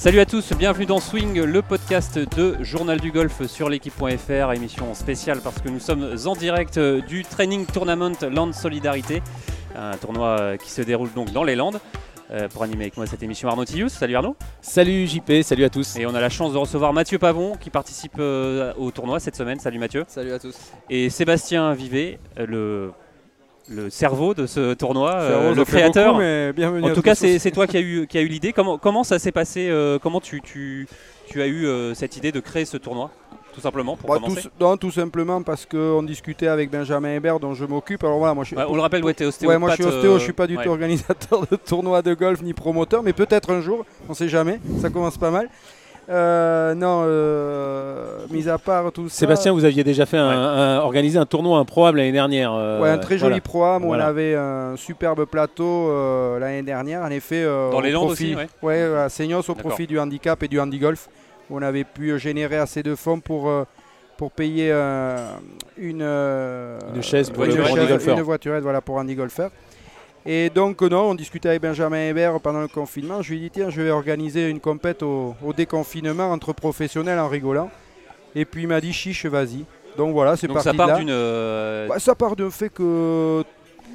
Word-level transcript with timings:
Salut 0.00 0.20
à 0.20 0.24
tous, 0.24 0.54
bienvenue 0.54 0.86
dans 0.86 0.98
Swing, 0.98 1.42
le 1.42 1.60
podcast 1.60 2.18
de 2.18 2.56
Journal 2.62 2.98
du 2.98 3.12
Golf 3.12 3.46
sur 3.46 3.68
l'équipe.fr, 3.68 4.52
émission 4.54 4.94
spéciale 4.94 5.42
parce 5.44 5.60
que 5.60 5.68
nous 5.68 5.78
sommes 5.78 6.16
en 6.24 6.34
direct 6.34 6.78
du 6.78 7.22
Training 7.22 7.66
Tournament 7.66 8.14
Land 8.22 8.54
Solidarité, 8.54 9.22
un 9.76 9.98
tournoi 9.98 10.56
qui 10.56 10.70
se 10.70 10.80
déroule 10.80 11.12
donc 11.12 11.32
dans 11.32 11.44
les 11.44 11.54
Landes. 11.54 11.80
Euh, 12.30 12.48
pour 12.48 12.62
animer 12.62 12.84
avec 12.84 12.96
moi 12.96 13.06
cette 13.06 13.22
émission 13.22 13.50
Arnaud 13.50 13.66
Tillous. 13.66 13.90
Salut 13.90 14.16
Arnaud. 14.16 14.36
Salut 14.62 15.06
JP, 15.06 15.42
salut 15.42 15.64
à 15.64 15.68
tous. 15.68 15.96
Et 15.96 16.06
on 16.06 16.14
a 16.14 16.20
la 16.20 16.30
chance 16.30 16.54
de 16.54 16.58
recevoir 16.58 16.94
Mathieu 16.94 17.18
Pavon 17.18 17.56
qui 17.56 17.68
participe 17.68 18.14
euh, 18.20 18.72
au 18.78 18.92
tournoi 18.92 19.20
cette 19.20 19.36
semaine. 19.36 19.60
Salut 19.60 19.80
Mathieu. 19.80 20.04
Salut 20.08 20.32
à 20.32 20.38
tous. 20.38 20.56
Et 20.88 21.10
Sébastien 21.10 21.74
Vivet, 21.74 22.20
euh, 22.38 22.46
le 22.46 22.92
le 23.70 23.88
cerveau 23.88 24.34
de 24.34 24.46
ce 24.46 24.74
tournoi, 24.74 25.52
le 25.54 25.64
créateur. 25.64 26.18
bienvenue 26.52 26.90
en 26.90 26.94
tout 26.94 27.02
cas, 27.02 27.14
c'est 27.14 27.50
toi 27.50 27.66
qui 27.66 27.76
as 27.76 27.80
eu, 27.80 28.06
qui 28.06 28.18
a 28.18 28.20
eu 28.20 28.28
l'idée. 28.28 28.52
Comment, 28.52 28.78
comment 28.78 29.04
ça 29.04 29.18
s'est 29.18 29.32
passé 29.32 29.70
Comment 30.02 30.20
tu, 30.20 30.40
tu, 30.40 30.86
tu, 31.26 31.40
as 31.42 31.46
eu 31.46 31.66
cette 31.94 32.16
idée 32.16 32.32
de 32.32 32.40
créer 32.40 32.64
ce 32.64 32.76
tournoi 32.76 33.10
tout 33.52 33.60
simplement 33.60 33.96
pour 33.96 34.08
bah, 34.08 34.20
commencer 34.20 34.42
tout, 34.42 34.50
non, 34.60 34.76
tout 34.76 34.90
simplement 34.90 35.42
parce 35.42 35.66
qu'on 35.66 36.02
discutait 36.02 36.46
avec 36.46 36.70
Benjamin 36.70 37.14
Hébert 37.14 37.40
dont 37.40 37.54
je 37.54 37.64
m'occupe. 37.64 38.04
Alors 38.04 38.18
voilà, 38.18 38.34
moi 38.34 38.44
je, 38.44 38.54
on 38.54 38.74
le 38.74 38.80
rappelle, 38.80 39.04
ouais, 39.04 39.14
es 39.18 39.24
ostéo. 39.24 39.48
Ouais, 39.48 39.58
moi 39.58 39.70
je 39.70 39.74
suis 39.74 39.84
ostéo, 39.84 40.18
je 40.18 40.24
suis 40.24 40.32
pas 40.32 40.46
du 40.46 40.56
tout 40.56 40.68
organisateur 40.68 41.46
de 41.46 41.56
tournoi 41.56 42.02
de 42.02 42.14
golf 42.14 42.42
ni 42.42 42.54
promoteur, 42.54 43.02
mais 43.02 43.12
peut-être 43.12 43.50
un 43.52 43.60
jour, 43.60 43.84
on 44.08 44.14
sait 44.14 44.28
jamais. 44.28 44.60
Ça 44.80 44.90
commence 44.90 45.18
pas 45.18 45.30
mal. 45.30 45.48
Euh, 46.10 46.74
non, 46.74 47.02
euh, 47.04 48.18
mis 48.30 48.48
à 48.48 48.58
part 48.58 48.90
tout 48.90 49.08
ça. 49.08 49.16
Sébastien, 49.16 49.52
vous 49.52 49.64
aviez 49.64 49.84
déjà 49.84 50.06
fait 50.06 50.18
un, 50.18 50.78
organisé 50.78 51.18
un 51.18 51.26
tournoi 51.26 51.58
improbable 51.58 51.98
l'année 51.98 52.10
dernière. 52.12 52.52
Euh, 52.52 52.80
ouais, 52.80 52.90
un 52.90 52.98
très 52.98 53.16
joli 53.16 53.40
programme. 53.40 53.84
On 53.84 53.92
avait 53.92 54.34
un 54.34 54.74
superbe 54.76 55.24
plateau 55.24 55.90
l'année 56.38 56.62
dernière, 56.62 57.02
en 57.02 57.10
effet. 57.10 57.44
Dans 57.44 57.80
les 57.80 57.92
Landes 57.92 58.10
aussi, 58.10 58.34
ouais. 58.34 58.48
Ouais, 58.62 58.82
à 58.96 59.08
Seignos 59.08 59.48
au 59.48 59.54
profit 59.54 59.86
du 59.86 59.98
handicap 59.98 60.42
et 60.42 60.48
du 60.48 60.58
handi 60.58 60.78
golf 60.78 61.08
on 61.50 61.62
avait 61.62 61.84
pu 61.84 62.18
générer 62.18 62.56
assez 62.56 62.82
de 62.82 62.94
fonds 62.94 63.20
pour, 63.20 63.48
euh, 63.48 63.64
pour 64.16 64.30
payer 64.30 64.70
euh, 64.70 65.16
une, 65.76 66.02
euh, 66.02 66.78
une 66.94 67.02
chaise 67.02 67.30
pour 67.30 67.44
une, 67.44 67.52
une 67.52 68.22
voiturette 68.22 68.62
voilà, 68.62 68.80
pour 68.80 68.96
Andy 68.96 69.14
Golfer. 69.14 69.48
Et 70.26 70.50
donc, 70.50 70.82
non, 70.82 71.10
on 71.10 71.14
discutait 71.14 71.48
avec 71.48 71.62
Benjamin 71.62 72.08
Hébert 72.08 72.40
pendant 72.40 72.60
le 72.60 72.68
confinement. 72.68 73.22
Je 73.22 73.30
lui 73.30 73.38
ai 73.38 73.40
dit, 73.40 73.50
tiens, 73.50 73.70
je 73.70 73.80
vais 73.80 73.90
organiser 73.90 74.48
une 74.48 74.60
compète 74.60 75.02
au, 75.02 75.34
déconfinement 75.56 76.30
entre 76.30 76.52
professionnels 76.52 77.18
en 77.18 77.28
rigolant. 77.28 77.70
Et 78.34 78.44
puis 78.44 78.62
il 78.62 78.68
m'a 78.68 78.80
dit, 78.80 78.92
chiche, 78.92 79.26
vas-y. 79.26 79.64
Donc 79.96 80.12
voilà, 80.12 80.36
c'est 80.36 80.46
parti. 80.46 80.64
Ça 80.64 80.74
part 80.74 80.98
d'une. 80.98 81.08
Bah, 81.88 81.98
ça 81.98 82.14
part 82.14 82.36
d'un 82.36 82.50
fait 82.50 82.68
que 82.68 83.42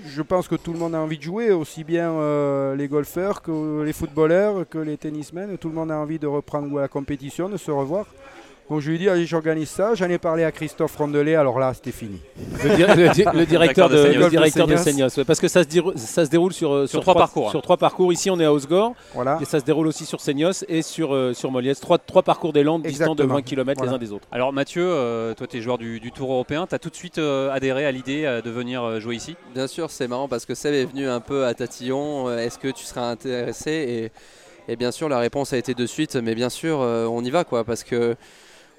je 0.03 0.21
pense 0.21 0.47
que 0.47 0.55
tout 0.55 0.73
le 0.73 0.79
monde 0.79 0.95
a 0.95 0.99
envie 0.99 1.17
de 1.17 1.23
jouer, 1.23 1.51
aussi 1.51 1.83
bien 1.83 2.11
euh, 2.11 2.75
les 2.75 2.87
golfeurs 2.87 3.41
que 3.41 3.81
les 3.83 3.93
footballeurs, 3.93 4.67
que 4.69 4.77
les 4.77 4.97
tennismen. 4.97 5.57
Tout 5.57 5.69
le 5.69 5.75
monde 5.75 5.91
a 5.91 5.97
envie 5.97 6.19
de 6.19 6.27
reprendre 6.27 6.79
la 6.79 6.87
compétition, 6.87 7.49
de 7.49 7.57
se 7.57 7.71
revoir. 7.71 8.05
Donc 8.69 8.79
je 8.79 8.89
lui 8.89 8.95
ai 8.95 8.99
dit, 8.99 9.09
allez, 9.09 9.27
j'organise 9.27 9.69
ça. 9.69 9.93
J'en 9.93 10.09
ai 10.09 10.17
parlé 10.17 10.43
à 10.43 10.51
Christophe 10.51 10.95
Rondelet, 10.95 11.35
alors 11.35 11.59
là, 11.59 11.71
c'était 11.75 11.91
fini. 11.91 12.19
Le, 12.63 12.75
directeur 13.45 13.89
de, 13.89 13.95
le 14.17 14.27
directeur 14.27 14.65
de 14.65 14.75
Seignos. 14.75 15.23
parce 15.27 15.39
que 15.39 15.47
ça 15.47 15.63
se, 15.63 15.69
ça 15.97 16.25
se 16.25 16.29
déroule 16.31 16.51
sur, 16.51 16.73
euh, 16.73 16.87
sur, 16.87 17.01
trois, 17.01 17.13
parcours. 17.13 17.51
Sur 17.51 17.61
trois 17.61 17.77
parcours. 17.77 18.11
Ici, 18.11 18.31
on 18.31 18.39
est 18.39 18.45
à 18.45 18.51
Osgore. 18.51 18.95
Voilà. 19.13 19.37
Et 19.39 19.45
ça 19.45 19.59
se 19.59 19.65
déroule 19.65 19.85
aussi 19.85 20.05
sur 20.05 20.19
Seignos 20.19 20.65
et 20.67 20.81
sur, 20.81 21.13
euh, 21.13 21.33
sur 21.33 21.51
Moliès. 21.51 21.79
Trois, 21.79 21.99
trois 21.99 22.23
parcours 22.23 22.53
des 22.53 22.63
Landes 22.63 22.81
distants 22.81 23.13
de 23.13 23.23
20 23.23 23.43
km 23.43 23.83
les 23.83 23.89
uns 23.89 23.97
des 23.99 24.11
autres. 24.11 24.27
Alors 24.31 24.51
Mathieu, 24.51 24.83
euh, 24.83 25.35
toi, 25.35 25.45
tu 25.45 25.57
es 25.57 25.61
joueur 25.61 25.77
du, 25.77 26.11
Tour 26.15 26.31
européen. 26.31 26.65
Tu 26.65 26.73
as 26.73 26.79
tout 26.79 26.89
de 26.89 26.95
suite 26.95 27.19
adhéré 27.19 27.85
à 27.85 27.91
l'idée 27.91 28.23
de 28.43 28.49
venir 28.49 28.99
jouer 28.99 29.15
ici? 29.15 29.35
Bien 29.53 29.67
sûr, 29.67 29.91
c'est 29.91 30.07
marrant 30.07 30.27
parce 30.27 30.45
que 30.45 30.55
Seb 30.55 30.73
est 30.73 30.85
venu 30.85 31.07
un 31.07 31.19
peu 31.19 31.45
à 31.45 31.53
tatillon. 31.53 32.35
Est-ce 32.35 32.57
que 32.57 32.69
tu 32.69 32.85
seras 32.85 33.11
intéressé? 33.11 34.11
Et, 34.67 34.71
et, 34.71 34.75
bien 34.75 34.91
sûr, 34.91 35.09
la 35.09 35.19
réponse 35.19 35.53
a 35.53 35.57
été 35.57 35.73
de 35.73 35.85
suite. 35.85 36.15
Mais 36.15 36.33
bien 36.33 36.49
sûr, 36.49 36.79
on 36.79 37.23
y 37.23 37.29
va 37.29 37.43
quoi. 37.43 37.63
Parce 37.63 37.83
que 37.83 38.15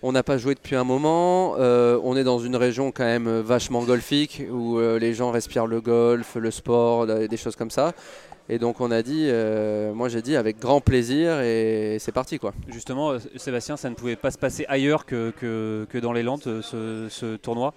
on 0.03 0.12
n'a 0.12 0.23
pas 0.23 0.39
joué 0.39 0.55
depuis 0.55 0.77
un 0.77 0.84
moment. 0.84 1.57
Euh, 1.59 1.99
on 2.03 2.17
est 2.17 2.25
dans 2.25 2.39
une 2.39 2.57
région 2.57 2.93
quand 2.93 3.05
même 3.05 3.41
vachement 3.41 3.83
golfique 3.83 4.43
où 4.51 4.79
euh, 4.79 4.99
les 4.99 5.15
gens 5.15 5.31
respirent 5.31 5.67
le 5.67 5.81
golf, 5.81 6.37
le 6.37 6.51
sport, 6.51 7.07
des 7.07 7.37
choses 7.37 7.57
comme 7.57 7.71
ça. 7.71 7.93
Et 8.49 8.59
donc 8.59 8.81
on 8.81 8.93
a 8.93 9.03
dit, 9.03 9.27
euh, 9.29 9.93
moi 9.93 10.09
j'ai 10.09 10.23
dit 10.23 10.37
avec 10.37 10.61
grand 10.61 10.81
plaisir 10.81 11.41
et 11.41 11.97
c'est 11.99 12.12
parti 12.12 12.39
quoi. 12.39 12.53
Justement, 12.69 13.15
Sébastien, 13.37 13.77
ça 13.77 13.91
ne 13.91 13.95
pouvait 13.95 14.15
pas 14.15 14.31
se 14.31 14.39
passer 14.39 14.65
ailleurs 14.69 15.05
que, 15.05 15.33
que, 15.41 15.99
dans 15.99 16.13
les 16.13 16.23
Landes, 16.23 16.43
ce, 16.43 17.37
tournoi? 17.37 17.75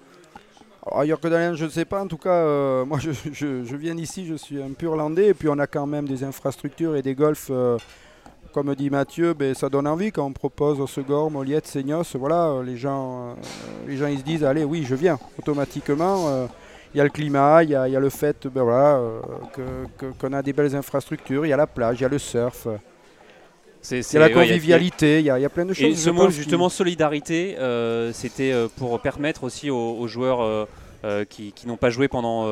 Ailleurs 0.91 1.19
que 1.19 1.27
dans 1.27 1.37
les 1.37 1.47
Landes, 1.47 1.55
je 1.55 1.65
ne 1.65 1.69
sais 1.69 1.85
pas. 1.85 2.03
En 2.03 2.07
tout 2.07 2.17
cas, 2.17 2.85
moi 2.85 2.99
je, 3.31 3.63
je 3.63 3.75
viens 3.75 3.95
d'ici, 3.95 4.27
je 4.27 4.35
suis 4.35 4.61
un 4.61 4.71
pur 4.71 4.95
landais 4.95 5.27
et 5.27 5.33
puis 5.33 5.49
on 5.49 5.57
a 5.57 5.65
quand 5.65 5.87
même 5.87 6.07
des 6.07 6.23
infrastructures 6.23 6.95
et 6.95 7.01
des 7.01 7.15
golfs 7.15 7.49
comme 8.51 8.73
dit 8.75 8.89
Mathieu, 8.89 9.33
ben, 9.33 9.53
ça 9.53 9.69
donne 9.69 9.87
envie 9.87 10.11
quand 10.11 10.25
on 10.25 10.31
propose 10.31 10.83
Segor, 10.89 11.29
Moliette, 11.29 11.67
Seignos. 11.67 12.15
Voilà, 12.15 12.47
euh, 12.47 12.63
les 12.63 12.77
gens, 12.77 13.29
euh, 13.29 13.33
les 13.87 13.97
gens 13.97 14.07
ils 14.07 14.19
se 14.19 14.23
disent 14.23 14.43
allez, 14.43 14.63
oui, 14.63 14.85
je 14.87 14.95
viens 14.95 15.19
automatiquement. 15.37 16.27
Euh, 16.27 16.47
il 16.93 16.97
y 16.97 17.01
a 17.01 17.03
le 17.03 17.11
climat, 17.11 17.63
il 17.63 17.69
y 17.69 17.75
a, 17.75 17.87
le 17.87 18.09
fait 18.09 18.47
ben, 18.47 18.63
voilà, 18.63 18.99
qu'on 20.19 20.33
a 20.33 20.41
des 20.41 20.53
belles 20.53 20.75
infrastructures, 20.75 21.45
il 21.45 21.49
y 21.49 21.53
a 21.53 21.57
la 21.57 21.67
plage, 21.67 21.99
il 21.99 22.01
y 22.01 22.05
a 22.05 22.09
le 22.09 22.17
surf. 22.17 22.67
Il 23.91 23.97
y 23.97 24.17
a 24.17 24.19
la 24.19 24.29
convivialité, 24.29 25.19
il 25.19 25.25
y, 25.25 25.29
a 25.29 25.49
plein 25.49 25.65
de 25.65 25.73
choses. 25.73 25.85
Et 25.85 25.95
ce 25.95 26.09
mot 26.09 26.31
justement 26.31 26.67
solidarité, 26.67 27.55
c'était 28.11 28.55
pour 28.77 28.99
permettre 29.01 29.43
aussi 29.43 29.69
aux, 29.69 30.07
joueurs 30.07 30.67
qui, 31.29 31.51
qui 31.51 31.67
n'ont 31.67 31.77
pas 31.77 31.91
joué 31.91 32.07
pendant 32.07 32.47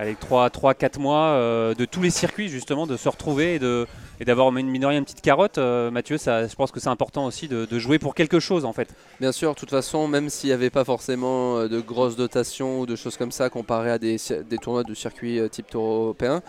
avec 0.00 0.16
3-4 0.20 0.98
mois 0.98 1.72
de 1.72 1.84
tous 1.84 2.02
les 2.02 2.10
circuits 2.10 2.48
justement 2.48 2.88
de 2.88 2.96
se 2.96 3.08
retrouver 3.08 3.54
et 3.54 3.58
de, 3.60 3.86
et 4.20 4.26
d'avoir 4.26 4.52
mine 4.52 4.78
de 4.78 4.86
rien 4.86 4.98
une 4.98 5.04
petite 5.04 5.22
carotte, 5.22 5.56
euh, 5.56 5.90
Mathieu, 5.90 6.18
ça, 6.18 6.46
je 6.46 6.54
pense 6.54 6.70
que 6.70 6.78
c'est 6.78 6.90
important 6.90 7.24
aussi 7.24 7.48
de, 7.48 7.66
jouer 7.78 7.98
pour 7.98 8.14
quelque 8.14 8.38
chose 8.38 8.66
en 8.66 8.74
fait. 8.74 8.88
Bien 9.18 9.32
sûr, 9.32 9.54
de 9.54 9.58
toute 9.58 9.70
façon, 9.70 10.06
même 10.06 10.28
s'il 10.28 10.48
n'y 10.48 10.54
avait 10.54 10.68
pas 10.68 10.84
forcément 10.84 11.56
euh, 11.56 11.68
de 11.68 11.80
grosses 11.80 12.16
dotations 12.16 12.80
ou 12.80 12.86
de 12.86 12.96
choses 12.96 13.16
comme 13.16 13.32
ça 13.32 13.48
comparé 13.48 13.90
à 13.90 13.98
des, 13.98 14.18
tournois 14.60 14.84
de 14.84 14.92
circuit 14.92 15.38
euh, 15.38 15.48
type 15.48 15.68
tour 15.68 15.84
européen, 15.84 16.42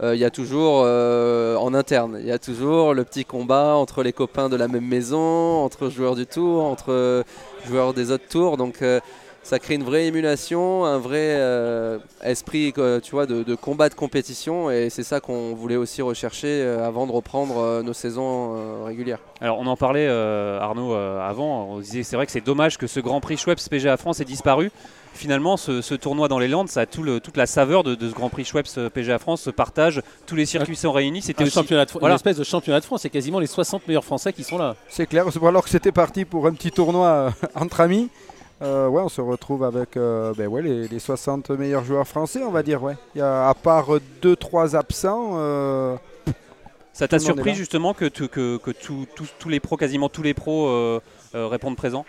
il 0.00 0.14
y 0.18 0.24
a 0.24 0.30
toujours 0.30 0.82
en 0.84 1.74
interne, 1.74 2.18
il 2.20 2.26
y 2.26 2.30
a 2.30 2.38
toujours 2.38 2.94
le 2.94 3.02
petit 3.02 3.24
combat 3.24 3.74
entre 3.74 4.04
les 4.04 4.12
copains 4.12 4.48
de 4.48 4.54
la 4.54 4.68
même 4.68 4.86
maison, 4.86 5.64
entre 5.64 5.88
joueurs 5.88 6.14
du 6.14 6.24
tour, 6.24 6.62
entre 6.62 7.24
joueurs 7.66 7.94
des 7.94 8.12
autres 8.12 8.28
tours. 8.28 8.56
Donc 8.58 8.80
ça 9.42 9.58
crée 9.58 9.74
une 9.74 9.82
vraie 9.82 10.06
émulation, 10.06 10.84
un 10.84 10.98
vrai 10.98 11.36
euh, 11.36 11.98
esprit 12.22 12.72
tu 13.02 13.10
vois, 13.12 13.26
de, 13.26 13.54
combat 13.54 13.88
de 13.88 13.94
compétition 13.94 14.70
et 14.70 14.90
c'est 14.90 15.02
ça 15.02 15.20
qu'on 15.20 15.54
voulait 15.54 15.76
aussi 15.76 16.02
rechercher 16.02 16.48
euh, 16.48 16.86
avant 16.86 17.06
de 17.06 17.12
reprendre 17.12 17.58
euh, 17.58 17.82
nos 17.82 17.94
saisons 17.94 18.84
régulières. 18.84 19.20
Alors 19.40 19.58
on 19.58 19.66
en 19.66 19.76
parlait 19.76 20.08
Arnaud 20.08 20.92
avant, 20.94 21.64
on 21.70 21.80
disait 21.80 22.02
c'est 22.02 22.16
vrai 22.16 22.26
que 22.26 22.32
c'est 22.32 22.44
dommage 22.44 22.76
que 22.78 22.86
ce 22.86 23.00
Grand 23.00 23.20
Prix 23.20 23.38
Schweppes 23.38 23.60
PGA 23.70 23.96
France 23.96 24.20
ait 24.20 24.24
disparu. 24.24 24.70
Finalement, 25.14 25.56
ce, 25.56 25.94
tournoi 25.94 26.28
dans 26.28 26.38
les 26.38 26.46
Landes, 26.46 26.68
ça 26.68 26.82
a 26.82 26.86
tout 26.86 27.02
le, 27.02 27.18
toute 27.18 27.36
la 27.36 27.46
saveur 27.46 27.82
de, 27.82 27.96
ce 27.98 28.14
Grand 28.14 28.28
Prix 28.28 28.44
Schweppes 28.44 28.68
PGA 28.90 29.18
France, 29.18 29.40
se 29.40 29.50
partage, 29.50 30.00
tous 30.26 30.36
les 30.36 30.46
circuits 30.46 30.76
sont 30.76 30.92
réunis. 30.92 31.22
C'était 31.22 31.42
aussi 31.42 31.54
championnat 31.54 31.86
de, 31.86 31.90
une 32.00 32.12
espèce 32.12 32.36
de 32.36 32.44
championnat 32.44 32.78
de 32.78 32.84
France, 32.84 33.02
c'est 33.02 33.10
quasiment 33.10 33.40
les 33.40 33.48
60 33.48 33.88
meilleurs 33.88 34.04
Français 34.04 34.32
qui 34.32 34.44
sont 34.44 34.58
là. 34.58 34.76
C'est 34.88 35.06
clair, 35.06 35.24
alors 35.42 35.64
que 35.64 35.70
c'était 35.70 35.90
parti 35.90 36.24
pour 36.24 36.46
un 36.46 36.52
petit 36.52 36.70
tournoi 36.70 37.32
entre 37.56 37.80
amis. 37.80 38.10
Euh, 38.60 38.88
ouais, 38.88 39.02
on 39.02 39.08
se 39.08 39.20
retrouve 39.20 39.62
avec 39.62 39.96
euh, 39.96 40.32
ben 40.36 40.48
ouais, 40.48 40.62
les, 40.62 40.98
60 40.98 41.50
meilleurs 41.50 41.84
joueurs 41.84 42.08
français, 42.08 42.42
on 42.42 42.50
va 42.50 42.62
dire. 42.62 42.82
Ouais. 42.82 42.96
Il 43.14 43.18
y 43.18 43.22
a, 43.22 43.48
à 43.48 43.54
part 43.54 43.88
2-3 44.22 44.76
absents. 44.76 45.32
Euh, 45.34 45.96
ça 46.92 47.06
t'a 47.06 47.20
surpris 47.20 47.54
justement 47.54 47.94
que, 47.94 48.06
que, 48.06 48.56
que 48.56 48.70
tous 48.70 49.48
les 49.48 49.60
pros, 49.60 49.76
quasiment 49.76 50.08
tous 50.08 50.22
les 50.22 50.34
pros 50.34 51.00
répondent 51.32 51.76
présents? 51.76 52.04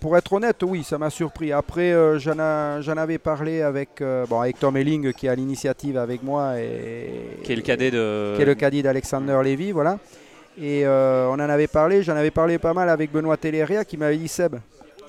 Pour 0.00 0.16
être 0.16 0.32
honnête, 0.32 0.62
oui, 0.64 0.82
ça 0.82 0.98
m'a 0.98 1.10
surpris. 1.10 1.52
Après, 1.52 1.94
j'en 2.18 2.38
avais 2.38 3.18
parlé 3.18 3.62
avec, 3.62 4.02
bon, 4.28 4.40
avec 4.40 4.58
Tom 4.58 4.76
Elling, 4.76 5.14
qui 5.14 5.26
a 5.28 5.34
l'initiative 5.34 5.96
avec 5.96 6.22
moi. 6.22 6.60
Et, 6.60 7.38
qui 7.44 7.52
est 7.52 7.56
le 7.56 7.62
cadet 7.62 7.90
de... 7.90 8.34
Qui 8.36 8.42
est 8.42 8.46
le 8.46 8.54
cadet 8.54 8.82
d'Alexander 8.82 9.40
Lévy, 9.42 9.72
voilà. 9.72 9.98
Et 10.60 10.86
on 10.86 11.32
en 11.32 11.38
avait 11.38 11.68
parlé, 11.68 12.02
j'en 12.02 12.16
avais 12.16 12.30
parlé 12.32 12.58
pas 12.58 12.74
mal 12.74 12.90
avec 12.90 13.10
Benoît 13.10 13.38
Téléria, 13.38 13.86
qui 13.86 13.96
m'avait 13.96 14.18
dit, 14.18 14.28
Seb, 14.28 14.56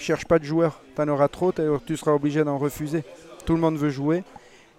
cherche 0.04 0.26
pas 0.26 0.40
de 0.40 0.44
joueurs. 0.44 0.82
Tu 0.96 1.02
en 1.02 1.08
auras 1.08 1.28
trop, 1.28 1.52
tu 1.86 1.98
seras 1.98 2.12
obligé 2.12 2.44
d'en 2.44 2.58
refuser. 2.58 3.04
Tout 3.46 3.54
le 3.54 3.60
monde 3.60 3.78
veut 3.78 3.90
jouer. 3.90 4.24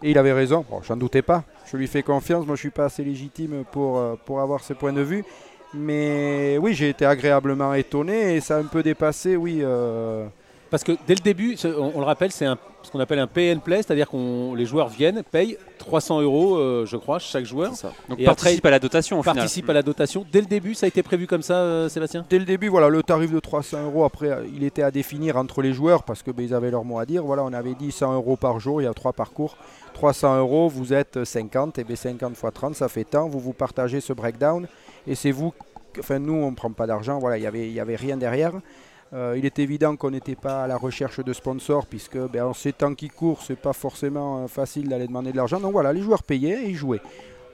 Et 0.03 0.11
il 0.11 0.19
avait 0.19 0.33
raison, 0.33 0.65
bon, 0.69 0.83
j'en 0.83 0.97
doutais 0.97 1.23
pas. 1.23 1.45
Je 1.67 1.77
lui 1.77 1.87
fais 1.87 2.03
confiance, 2.03 2.47
moi 2.47 2.57
je 2.57 2.61
suis 2.61 2.71
pas 2.71 2.85
assez 2.85 3.03
légitime 3.03 3.65
pour, 3.73 3.99
euh, 3.99 4.17
avoir 4.29 4.63
ce 4.63 4.75
point 4.75 4.93
de 4.93 5.01
vue. 5.01 5.25
Mais 5.73 6.59
oui, 6.61 6.75
j'ai 6.75 6.91
été 6.91 7.07
agréablement 7.07 7.75
étonné 7.75 8.37
et 8.37 8.41
ça 8.41 8.57
a 8.57 8.61
un 8.61 8.65
peu 8.65 8.83
dépassé, 8.83 9.37
oui. 9.37 9.61
Euh, 9.63 10.27
parce 10.71 10.85
que 10.85 10.93
dès 11.07 11.15
le 11.15 11.21
début, 11.21 11.57
on, 11.65 11.99
le 11.99 12.05
rappelle, 12.05 12.33
c'est 12.33 12.47
ce 12.83 12.91
qu'on 12.91 13.01
appelle 13.01 13.19
un 13.19 13.27
pay 13.27 13.55
and 13.55 13.61
play, 13.61 13.77
c'est-à-dire 13.77 14.11
que 14.11 14.55
les 14.57 14.67
joueurs 14.67 14.89
viennent, 14.89 15.23
payent 15.23 15.57
300 15.79 16.23
euros, 16.23 16.57
euh, 16.57 16.85
je 16.87 16.97
crois, 16.97 17.19
chaque 17.19 17.45
joueur. 17.45 17.73
Donc 18.09 18.19
et 18.19 18.25
participe 18.25 18.65
à 18.67 18.71
la 18.71 18.79
dotation. 18.79 19.21
Au 19.21 19.23
participe 19.23 19.69
à 19.71 19.73
la 19.73 19.83
dotation. 19.83 20.27
Dès 20.31 20.41
le 20.41 20.47
début, 20.47 20.75
ça 20.75 20.87
a 20.87 20.89
été 20.89 21.03
prévu 21.03 21.27
comme 21.27 21.43
ça, 21.43 21.55
euh, 21.55 21.89
Sébastien? 21.89 22.25
Dès 22.29 22.39
le 22.39 22.45
début, 22.45 22.69
voilà, 22.69 22.89
le 22.89 23.03
tarif 23.03 23.31
de 23.31 23.39
300 23.39 23.85
euros. 23.85 24.05
Après, 24.05 24.31
euh, 24.31 24.45
il 24.55 24.65
était 24.65 24.83
à 24.83 24.91
définir 24.91 25.37
entre 25.37 25.63
les 25.63 25.73
joueurs 25.73 26.03
parce 26.03 26.23
que 26.23 26.31
ben, 26.31 26.45
ils 26.45 26.55
avaient 26.55 26.71
leur 26.71 26.85
mot 26.85 26.99
à 26.99 27.07
dire. 27.07 27.25
Voilà, 27.25 27.45
on 27.45 27.53
avait 27.53 27.75
dit 27.75 27.93
100 27.93 28.15
euros 28.15 28.37
par 28.37 28.61
jour. 28.61 28.81
Il 28.81 28.85
y 28.85 28.89
a 28.89 28.95
trois 28.95 29.13
parcours. 29.13 29.57
300 29.95 30.39
euros, 30.39 30.69
vous 30.69 30.93
êtes 30.93 31.25
50 31.25 31.79
et 31.79 31.85
bien 31.85 31.97
50 31.97 32.33
x 32.33 32.43
30, 32.53 32.75
ça 32.75 32.89
fait 32.89 33.05
tant. 33.05 33.29
Vous 33.29 33.39
vous 33.39 33.53
partagez 33.53 34.01
ce 34.01 34.13
breakdown 34.13 34.67
et 35.07 35.15
c'est 35.15 35.31
vous 35.31 35.55
enfin 35.99 36.19
nous 36.19 36.35
on 36.35 36.51
ne 36.51 36.57
prend 36.57 36.73
pas 36.73 36.87
d'argent, 36.87 37.19
voilà, 37.19 37.39
il 37.39 37.43
n'y 37.43 37.47
avait, 37.47 37.71
y 37.71 37.81
avait 37.81 37.97
rien 37.97 38.17
derrière. 38.17 38.53
Euh, 39.15 39.37
il 39.39 39.47
est 39.47 39.61
évident 39.61 39.95
qu'on 39.95 40.11
n'était 40.11 40.35
pas 40.35 40.65
à 40.65 40.67
la 40.67 40.77
recherche 40.77 41.21
de 41.21 41.33
sponsors, 41.33 41.87
puisque 41.87 42.19
ben, 42.19 42.47
en 42.47 42.53
ces 42.53 42.73
temps 42.73 42.95
qui 42.95 43.09
courent, 43.09 43.43
c'est 43.43 43.59
pas 43.59 43.73
forcément 43.73 44.43
euh, 44.43 44.47
facile 44.49 44.89
d'aller 44.89 45.07
demander 45.07 45.31
de 45.31 45.37
l'argent. 45.37 45.61
Donc 45.61 45.73
voilà, 45.73 45.93
les 45.93 46.03
joueurs 46.03 46.25
payaient 46.25 46.65
et 46.65 46.71
ils 46.71 46.75
jouaient. 46.75 47.01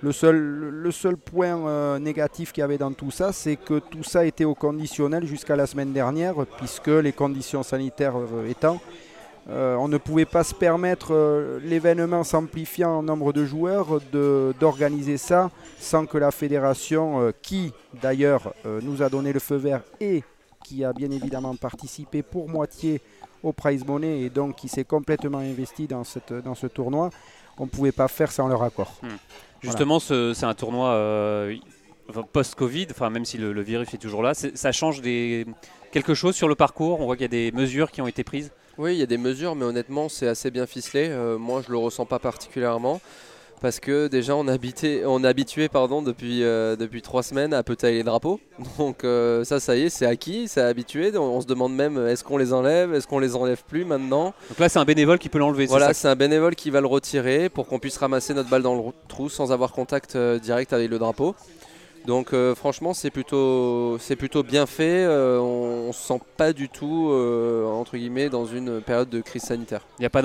Le 0.00 0.12
seul, 0.12 0.36
le 0.36 0.90
seul 0.90 1.18
point 1.18 1.58
euh, 1.58 1.98
négatif 1.98 2.52
qu'il 2.52 2.62
y 2.62 2.64
avait 2.64 2.78
dans 2.78 2.92
tout 2.92 3.10
ça, 3.10 3.32
c'est 3.32 3.56
que 3.56 3.78
tout 3.78 4.02
ça 4.02 4.24
était 4.24 4.46
au 4.46 4.54
conditionnel 4.54 5.26
jusqu'à 5.26 5.54
la 5.54 5.66
semaine 5.66 5.92
dernière, 5.92 6.46
puisque 6.56 6.86
les 6.86 7.12
conditions 7.12 7.62
sanitaires 7.62 8.14
étant, 8.48 8.80
on 9.48 9.88
ne 9.88 9.98
pouvait 9.98 10.26
pas 10.26 10.44
se 10.44 10.54
permettre, 10.54 11.58
l'événement 11.64 12.22
s'amplifiant 12.22 12.98
en 12.98 13.02
nombre 13.02 13.32
de 13.32 13.44
joueurs, 13.44 14.00
d'organiser 14.60 15.16
ça 15.16 15.50
sans 15.78 16.06
que 16.06 16.16
la 16.18 16.30
fédération, 16.30 17.32
qui 17.42 17.72
d'ailleurs 18.00 18.54
nous 18.82 19.02
a 19.02 19.08
donné 19.08 19.32
le 19.32 19.40
feu 19.40 19.56
vert 19.56 19.82
et 20.00 20.22
qui 20.64 20.84
a 20.84 20.92
bien 20.92 21.10
évidemment 21.10 21.56
participé 21.56 22.22
pour 22.22 22.48
moitié 22.48 23.00
au 23.42 23.52
prize 23.52 23.84
money 23.86 24.20
et 24.20 24.30
donc 24.30 24.56
qui 24.56 24.68
s'est 24.68 24.84
complètement 24.84 25.38
investi 25.38 25.86
dans, 25.86 26.04
cette, 26.04 26.32
dans 26.32 26.54
ce 26.54 26.66
tournoi, 26.66 27.10
on 27.58 27.64
ne 27.64 27.70
pouvait 27.70 27.92
pas 27.92 28.08
faire 28.08 28.30
sans 28.30 28.48
leur 28.48 28.62
accord. 28.62 28.92
Hmm. 29.02 29.16
Justement, 29.62 29.98
c'est 30.00 30.44
un 30.44 30.54
tournoi 30.54 30.88
euh, 30.88 31.56
post-Covid, 32.32 32.88
enfin 32.90 33.10
même 33.10 33.24
si 33.24 33.38
le, 33.38 33.60
virus 33.62 33.92
est 33.92 33.98
toujours 33.98 34.22
là, 34.22 34.32
ça 34.34 34.72
change 34.72 35.00
des, 35.02 35.46
quelque 35.92 36.14
chose 36.14 36.34
sur 36.34 36.48
le 36.48 36.54
parcours? 36.54 37.00
On 37.00 37.06
voit 37.06 37.16
qu'il 37.16 37.24
y 37.24 37.24
a 37.24 37.28
des 37.28 37.52
mesures 37.52 37.90
qui 37.90 38.00
ont 38.00 38.06
été 38.06 38.24
prises? 38.24 38.52
Oui, 38.78 38.94
il 38.94 38.98
y 38.98 39.02
a 39.02 39.06
des 39.06 39.18
mesures, 39.18 39.54
mais 39.54 39.64
honnêtement, 39.64 40.08
c'est 40.08 40.28
assez 40.28 40.50
bien 40.50 40.66
ficelé. 40.66 41.08
Euh, 41.10 41.36
moi, 41.36 41.60
je 41.60 41.68
ne 41.68 41.72
le 41.72 41.78
ressens 41.78 42.06
pas 42.06 42.18
particulièrement 42.18 43.00
parce 43.60 43.80
que 43.80 44.08
déjà 44.08 44.34
on, 44.34 44.48
habité, 44.48 45.02
on 45.06 45.22
est 45.22 45.28
habitué 45.28 45.68
pardon, 45.68 46.02
depuis, 46.02 46.42
euh, 46.42 46.76
depuis 46.76 47.02
trois 47.02 47.22
semaines 47.22 47.54
à 47.54 47.62
peut-être 47.62 47.92
les 47.92 48.02
drapeaux. 48.02 48.40
Donc 48.78 49.04
euh, 49.04 49.44
ça, 49.44 49.60
ça 49.60 49.76
y 49.76 49.82
est, 49.82 49.90
c'est 49.90 50.06
acquis, 50.06 50.48
c'est 50.48 50.60
habitué. 50.60 51.16
On, 51.16 51.40
se 51.40 51.46
demande 51.46 51.74
même 51.74 51.98
est-ce 52.06 52.24
qu'on 52.24 52.36
les 52.36 52.52
enlève, 52.52 52.94
est-ce 52.94 53.06
qu'on 53.06 53.18
les 53.18 53.36
enlève 53.36 53.62
plus 53.66 53.84
maintenant? 53.84 54.34
Donc 54.48 54.58
là, 54.58 54.68
c'est 54.68 54.78
un 54.78 54.84
bénévole 54.84 55.18
qui 55.18 55.28
peut 55.28 55.38
l'enlever. 55.38 55.66
Voilà, 55.66 55.94
c'est 55.94 56.08
un 56.08 56.16
bénévole 56.16 56.54
qui 56.54 56.70
va 56.70 56.80
le 56.80 56.86
retirer 56.86 57.48
pour 57.48 57.66
qu'on 57.66 57.78
puisse 57.78 57.96
ramasser 57.96 58.34
notre 58.34 58.48
balle 58.48 58.62
dans 58.62 58.74
le 58.74 58.92
trou 59.08 59.28
sans 59.28 59.52
avoir 59.52 59.72
contact 59.72 60.16
euh, 60.16 60.38
direct 60.38 60.72
avec 60.72 60.90
le 60.90 60.98
drapeau. 60.98 61.34
Donc 62.06 62.32
euh, 62.32 62.54
franchement 62.54 62.94
c'est 62.94 63.10
plutôt, 63.10 63.98
c'est 63.98 64.16
plutôt 64.16 64.42
bien 64.42 64.66
fait, 64.66 65.04
euh, 65.04 65.38
on 65.38 65.88
ne 65.88 65.92
se 65.92 66.00
sent 66.00 66.20
pas 66.36 66.52
du 66.52 66.68
tout 66.68 67.10
euh, 67.10 67.66
entre 67.66 67.96
guillemets 67.96 68.28
dans 68.28 68.46
une 68.46 68.80
période 68.80 69.10
de 69.10 69.20
crise 69.20 69.42
sanitaire. 69.42 69.86
Il 69.98 70.02
y 70.02 70.06
a 70.06 70.10
pas 70.10 70.22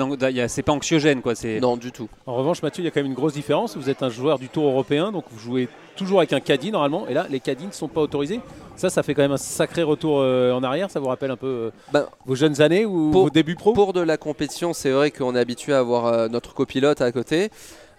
c'est 0.48 0.62
pas 0.62 0.72
anxiogène 0.72 1.20
quoi. 1.20 1.34
Non 1.60 1.76
du 1.76 1.92
tout. 1.92 2.08
En 2.26 2.34
revanche 2.34 2.62
Mathieu 2.62 2.82
il 2.82 2.86
y 2.86 2.88
a 2.88 2.90
quand 2.90 3.00
même 3.00 3.06
une 3.06 3.14
grosse 3.14 3.34
différence, 3.34 3.76
vous 3.76 3.90
êtes 3.90 4.02
un 4.02 4.08
joueur 4.08 4.38
du 4.38 4.48
tour 4.48 4.66
européen 4.66 5.12
donc 5.12 5.24
vous 5.30 5.38
jouez 5.38 5.68
toujours 5.96 6.18
avec 6.18 6.32
un 6.32 6.40
caddie 6.40 6.70
normalement 6.70 7.06
et 7.08 7.14
là 7.14 7.26
les 7.28 7.40
caddies 7.40 7.66
ne 7.66 7.72
sont 7.72 7.88
pas 7.88 8.00
autorisés. 8.00 8.40
Ça 8.76 8.90
ça 8.90 9.02
fait 9.02 9.14
quand 9.14 9.22
même 9.22 9.32
un 9.32 9.36
sacré 9.36 9.82
retour 9.82 10.18
en 10.18 10.62
arrière, 10.62 10.90
ça 10.90 11.00
vous 11.00 11.08
rappelle 11.08 11.30
un 11.30 11.36
peu 11.36 11.72
ben, 11.92 12.06
vos 12.24 12.34
jeunes 12.34 12.60
années 12.62 12.86
ou 12.86 13.10
vos 13.10 13.30
débuts 13.30 13.54
pro? 13.54 13.74
Pour 13.74 13.92
de 13.92 14.00
la 14.00 14.16
compétition 14.16 14.72
c'est 14.72 14.90
vrai 14.90 15.10
qu'on 15.10 15.36
est 15.36 15.40
habitué 15.40 15.74
à 15.74 15.78
avoir 15.78 16.30
notre 16.30 16.54
copilote 16.54 17.02
à 17.02 17.12
côté. 17.12 17.50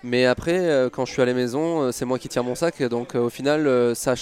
Mais 0.04 0.26
après, 0.26 0.58
euh, 0.58 0.90
quand 0.90 1.06
je 1.06 1.12
suis 1.12 1.22
à 1.22 1.26
la 1.26 1.34
maison, 1.34 1.82
euh, 1.82 1.92
c'est 1.92 2.06
moi 2.06 2.20
qui 2.20 2.30
tire 2.30 2.44
mon 2.44 2.56
sac. 2.56 2.82
Donc 2.84 3.16
euh, 3.16 3.20
au 3.20 3.30
final, 3.30 3.96
ça, 3.96 4.14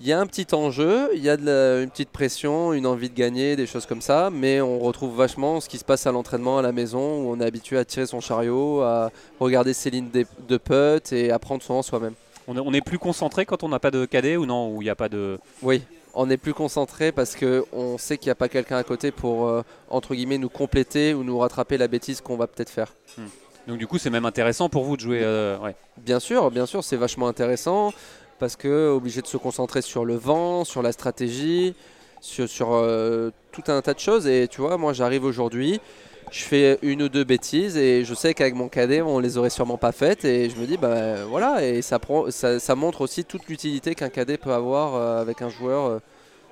il 0.00 0.06
y 0.06 0.12
a 0.12 0.20
un 0.20 0.26
petit 0.26 0.54
enjeu, 0.54 1.10
il 1.14 1.22
y 1.22 1.28
a 1.28 1.36
de 1.36 1.82
une 1.82 1.90
petite 1.90 2.10
pression, 2.10 2.72
une 2.72 2.86
envie 2.86 3.08
de 3.08 3.14
gagner, 3.14 3.56
des 3.56 3.66
choses 3.66 3.86
comme 3.86 4.02
ça, 4.02 4.30
mais 4.30 4.60
on 4.60 4.78
retrouve 4.78 5.16
vachement 5.16 5.60
ce 5.60 5.68
qui 5.68 5.78
se 5.78 5.84
passe 5.84 6.06
à 6.06 6.12
l'entraînement 6.12 6.58
à 6.58 6.62
la 6.62 6.72
maison 6.72 7.22
où 7.22 7.32
on 7.32 7.40
est 7.40 7.44
habitué 7.44 7.78
à 7.78 7.84
tirer 7.84 8.06
son 8.06 8.20
chariot, 8.20 8.82
à 8.82 9.10
regarder 9.40 9.72
ses 9.72 9.90
lignes 9.90 10.10
de, 10.10 10.26
de 10.48 11.14
et 11.14 11.30
à 11.30 11.38
prendre 11.38 11.62
soin 11.62 11.82
soi-même. 11.82 12.14
On 12.46 12.72
est, 12.72 12.80
plus 12.80 12.98
concentré 12.98 13.44
quand 13.44 13.62
on 13.62 13.68
n'a 13.68 13.78
pas 13.78 13.90
de 13.90 14.06
cadet 14.06 14.38
ou 14.38 14.46
non, 14.46 14.74
où 14.74 14.80
il 14.80 14.86
n'y 14.86 14.90
a 14.90 14.94
pas 14.94 15.10
de. 15.10 15.38
Oui, 15.62 15.82
on 16.14 16.30
est 16.30 16.38
plus 16.38 16.54
concentré 16.54 17.12
parce 17.12 17.36
qu'on 17.36 17.98
sait 17.98 18.16
qu'il 18.16 18.28
n'y 18.28 18.32
a 18.32 18.36
pas 18.36 18.48
quelqu'un 18.48 18.78
à 18.78 18.84
côté 18.84 19.10
pour, 19.10 19.52
entre 19.90 20.14
guillemets, 20.14 20.38
nous 20.38 20.48
compléter 20.48 21.12
ou 21.12 21.24
nous 21.24 21.38
rattraper 21.38 21.76
la 21.76 21.88
bêtise 21.88 22.22
qu'on 22.22 22.36
va 22.36 22.46
peut-être 22.46 22.70
faire. 22.70 22.94
Hmm. 23.18 23.26
Donc 23.68 23.76
du 23.76 23.86
coup, 23.86 23.98
c'est 23.98 24.08
même 24.08 24.24
intéressant 24.24 24.70
pour 24.70 24.84
vous 24.84 24.96
de 24.96 25.02
jouer. 25.02 25.20
Euh, 25.22 25.58
bien 25.98 26.20
sûr, 26.20 26.50
bien 26.50 26.64
sûr, 26.64 26.82
c'est 26.82 26.96
vachement 26.96 27.28
intéressant 27.28 27.92
parce 28.38 28.56
que 28.56 28.88
obligé 28.88 29.20
de 29.20 29.26
se 29.26 29.36
concentrer 29.36 29.82
sur 29.82 30.06
le 30.06 30.14
vent, 30.14 30.64
sur 30.64 30.80
la 30.80 30.90
stratégie, 30.90 31.74
sur, 32.22 32.72
euh, 32.72 33.30
tout 33.52 33.64
un 33.68 33.82
tas 33.82 33.92
de 33.92 33.98
choses. 33.98 34.26
Et 34.26 34.48
tu 34.48 34.62
vois, 34.62 34.78
moi, 34.78 34.94
j'arrive 34.94 35.24
aujourd'hui, 35.24 35.82
je 36.30 36.44
fais 36.44 36.78
une 36.80 37.02
ou 37.02 37.08
deux 37.10 37.24
bêtises 37.24 37.76
et 37.76 38.06
je 38.06 38.14
sais 38.14 38.32
qu'avec 38.32 38.54
mon 38.54 38.68
cadet, 38.68 39.02
on 39.02 39.18
les 39.18 39.36
aurait 39.36 39.50
sûrement 39.50 39.76
pas 39.76 39.92
faites. 39.92 40.24
Et 40.24 40.48
je 40.48 40.56
me 40.56 40.64
dis, 40.64 40.78
bah 40.78 41.26
voilà, 41.26 41.62
et 41.62 41.82
ça, 41.82 41.98
prend, 41.98 42.30
ça, 42.30 42.74
montre 42.74 43.02
aussi 43.02 43.26
toute 43.26 43.48
l'utilité 43.48 43.94
qu'un 43.94 44.08
cadet 44.08 44.38
peut 44.38 44.54
avoir 44.54 44.94
euh, 44.94 45.20
avec 45.20 45.42
un 45.42 45.50
joueur 45.50 46.00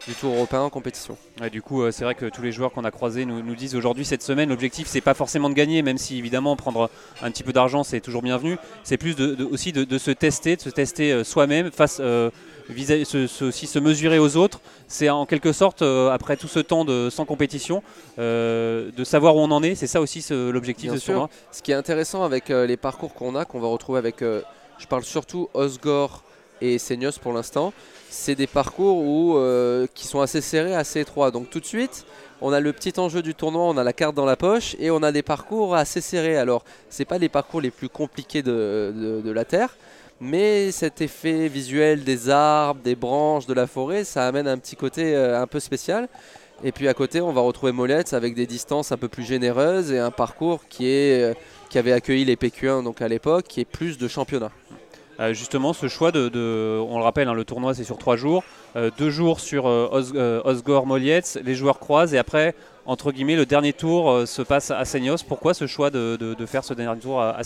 du 0.06 0.14
Tour 0.14 0.34
européen 0.34 0.60
en 0.60 0.70
compétition. 0.70 1.16
du 1.50 1.62
coup, 1.62 1.82
euh, 1.82 1.90
c'est 1.90 2.04
vrai 2.04 2.14
que 2.14 2.26
tous 2.26 2.42
les 2.42 2.52
joueurs 2.52 2.72
qu'on 2.72 2.84
a 2.84 2.90
croisés 2.90 3.24
nous, 3.24 3.42
nous 3.42 3.54
disent 3.54 3.74
aujourd'hui, 3.74 4.04
cette 4.04 4.22
semaine, 4.22 4.48
l'objectif, 4.50 4.86
c'est 4.86 5.00
pas 5.00 5.14
forcément 5.14 5.48
de 5.48 5.54
gagner, 5.54 5.82
même 5.82 5.98
si 5.98 6.18
évidemment 6.18 6.54
prendre 6.54 6.90
un 7.22 7.30
petit 7.30 7.42
peu 7.42 7.52
d'argent, 7.52 7.82
c'est 7.82 8.00
toujours 8.00 8.22
bienvenu. 8.22 8.56
C'est 8.84 8.98
plus 8.98 9.16
de, 9.16 9.44
aussi 9.44 9.72
de, 9.72 9.98
se 9.98 10.10
tester, 10.10 10.56
de 10.56 10.60
se 10.60 10.70
tester 10.70 11.12
euh, 11.12 11.24
soi-même, 11.24 11.72
face, 11.72 11.98
euh, 12.00 12.30
aussi 12.68 13.66
se 13.66 13.78
mesurer 13.78 14.18
aux 14.18 14.36
autres. 14.36 14.60
C'est 14.86 15.08
en 15.08 15.26
quelque 15.26 15.52
sorte, 15.52 15.82
après 15.82 16.36
tout 16.36 16.48
ce 16.48 16.60
temps 16.60 16.84
de, 16.84 17.10
sans 17.10 17.24
compétition, 17.24 17.82
de 18.18 19.04
savoir 19.04 19.36
où 19.36 19.40
on 19.40 19.50
en 19.50 19.62
est. 19.62 19.76
C'est 19.76 19.86
ça 19.86 20.00
aussi 20.00 20.24
l'objectif 20.30 20.92
de 20.92 20.98
ce 20.98 21.06
tournoi. 21.06 21.30
Ce 21.52 21.62
qui 21.62 21.70
est 21.70 21.76
intéressant 21.76 22.24
avec 22.24 22.48
les 22.48 22.76
parcours 22.76 23.14
qu'on 23.14 23.36
a, 23.36 23.44
qu'on 23.44 23.60
va 23.60 23.68
retrouver 23.68 23.98
avec, 23.98 24.20
je 24.20 24.86
parle 24.88 25.04
surtout 25.04 25.48
Osgore 25.54 26.25
et 26.60 26.78
Seignos 26.78 27.18
pour 27.20 27.32
l'instant, 27.32 27.72
c'est 28.10 28.34
des 28.34 28.46
parcours 28.46 28.98
où, 28.98 29.36
euh, 29.36 29.86
qui 29.94 30.06
sont 30.06 30.20
assez 30.20 30.40
serrés, 30.40 30.74
assez 30.74 31.00
étroits. 31.00 31.30
Donc 31.30 31.50
tout 31.50 31.60
de 31.60 31.66
suite, 31.66 32.06
on 32.40 32.52
a 32.52 32.60
le 32.60 32.72
petit 32.72 32.98
enjeu 32.98 33.22
du 33.22 33.34
tournoi, 33.34 33.62
on 33.62 33.76
a 33.76 33.84
la 33.84 33.92
carte 33.92 34.14
dans 34.14 34.24
la 34.24 34.36
poche 34.36 34.76
et 34.78 34.90
on 34.90 35.02
a 35.02 35.12
des 35.12 35.22
parcours 35.22 35.74
assez 35.74 36.00
serrés. 36.00 36.36
Alors, 36.36 36.64
ce 36.90 37.02
pas 37.02 37.18
les 37.18 37.28
parcours 37.28 37.60
les 37.60 37.70
plus 37.70 37.88
compliqués 37.88 38.42
de, 38.42 39.22
la 39.24 39.44
Terre, 39.44 39.76
mais 40.20 40.70
cet 40.72 41.00
effet 41.00 41.48
visuel 41.48 42.04
des 42.04 42.30
arbres, 42.30 42.80
des 42.82 42.94
branches, 42.94 43.46
de 43.46 43.54
la 43.54 43.66
forêt, 43.66 44.04
ça 44.04 44.26
amène 44.26 44.48
un 44.48 44.58
petit 44.58 44.76
côté 44.76 45.14
euh, 45.14 45.40
un 45.40 45.46
peu 45.46 45.60
spécial. 45.60 46.08
Et 46.64 46.72
puis 46.72 46.88
à 46.88 46.94
côté, 46.94 47.20
on 47.20 47.32
va 47.32 47.42
retrouver 47.42 47.72
Mollets 47.72 48.14
avec 48.14 48.34
des 48.34 48.46
distances 48.46 48.90
un 48.90 48.96
peu 48.96 49.08
plus 49.08 49.24
généreuses 49.24 49.92
et 49.92 49.98
un 49.98 50.10
parcours 50.10 50.66
qui, 50.68 50.86
euh, 50.86 51.34
avait 51.74 51.92
accueilli 51.92 52.24
les 52.24 52.36
PQ1 52.36 52.82
donc 52.82 53.02
à 53.02 53.08
l'époque, 53.08 53.44
qui 53.46 53.60
est 53.60 53.66
plus 53.66 53.98
de 53.98 54.08
championnat. 54.08 54.50
Euh, 55.18 55.32
justement 55.32 55.72
ce 55.72 55.88
choix 55.88 56.12
de, 56.12 56.78
on 56.80 56.98
le 56.98 57.04
rappelle, 57.04 57.28
hein, 57.28 57.34
le 57.34 57.44
tournoi 57.44 57.74
c'est 57.74 57.84
sur 57.84 57.96
trois 57.98 58.16
jours, 58.16 58.44
euh, 58.76 58.90
deux 58.98 59.10
jours 59.10 59.40
sur 59.40 59.66
euh, 59.66 60.42
Osgore 60.44 60.86
Molietz, 60.86 61.38
les 61.42 61.54
joueurs 61.54 61.78
croisent 61.78 62.14
et 62.14 62.18
après, 62.18 62.54
entre 62.84 63.12
guillemets, 63.12 63.36
le 63.36 63.46
dernier 63.46 63.72
tour 63.72 64.26
se 64.26 64.42
passe 64.42 64.70
à 64.70 64.84
Seignos. 64.84 65.24
Pourquoi 65.26 65.54
ce 65.54 65.66
choix 65.66 65.90
de, 65.90 66.36
faire 66.46 66.64
ce 66.64 66.74
dernier 66.74 67.00
tour 67.00 67.20
à, 67.20 67.30
à 67.30 67.42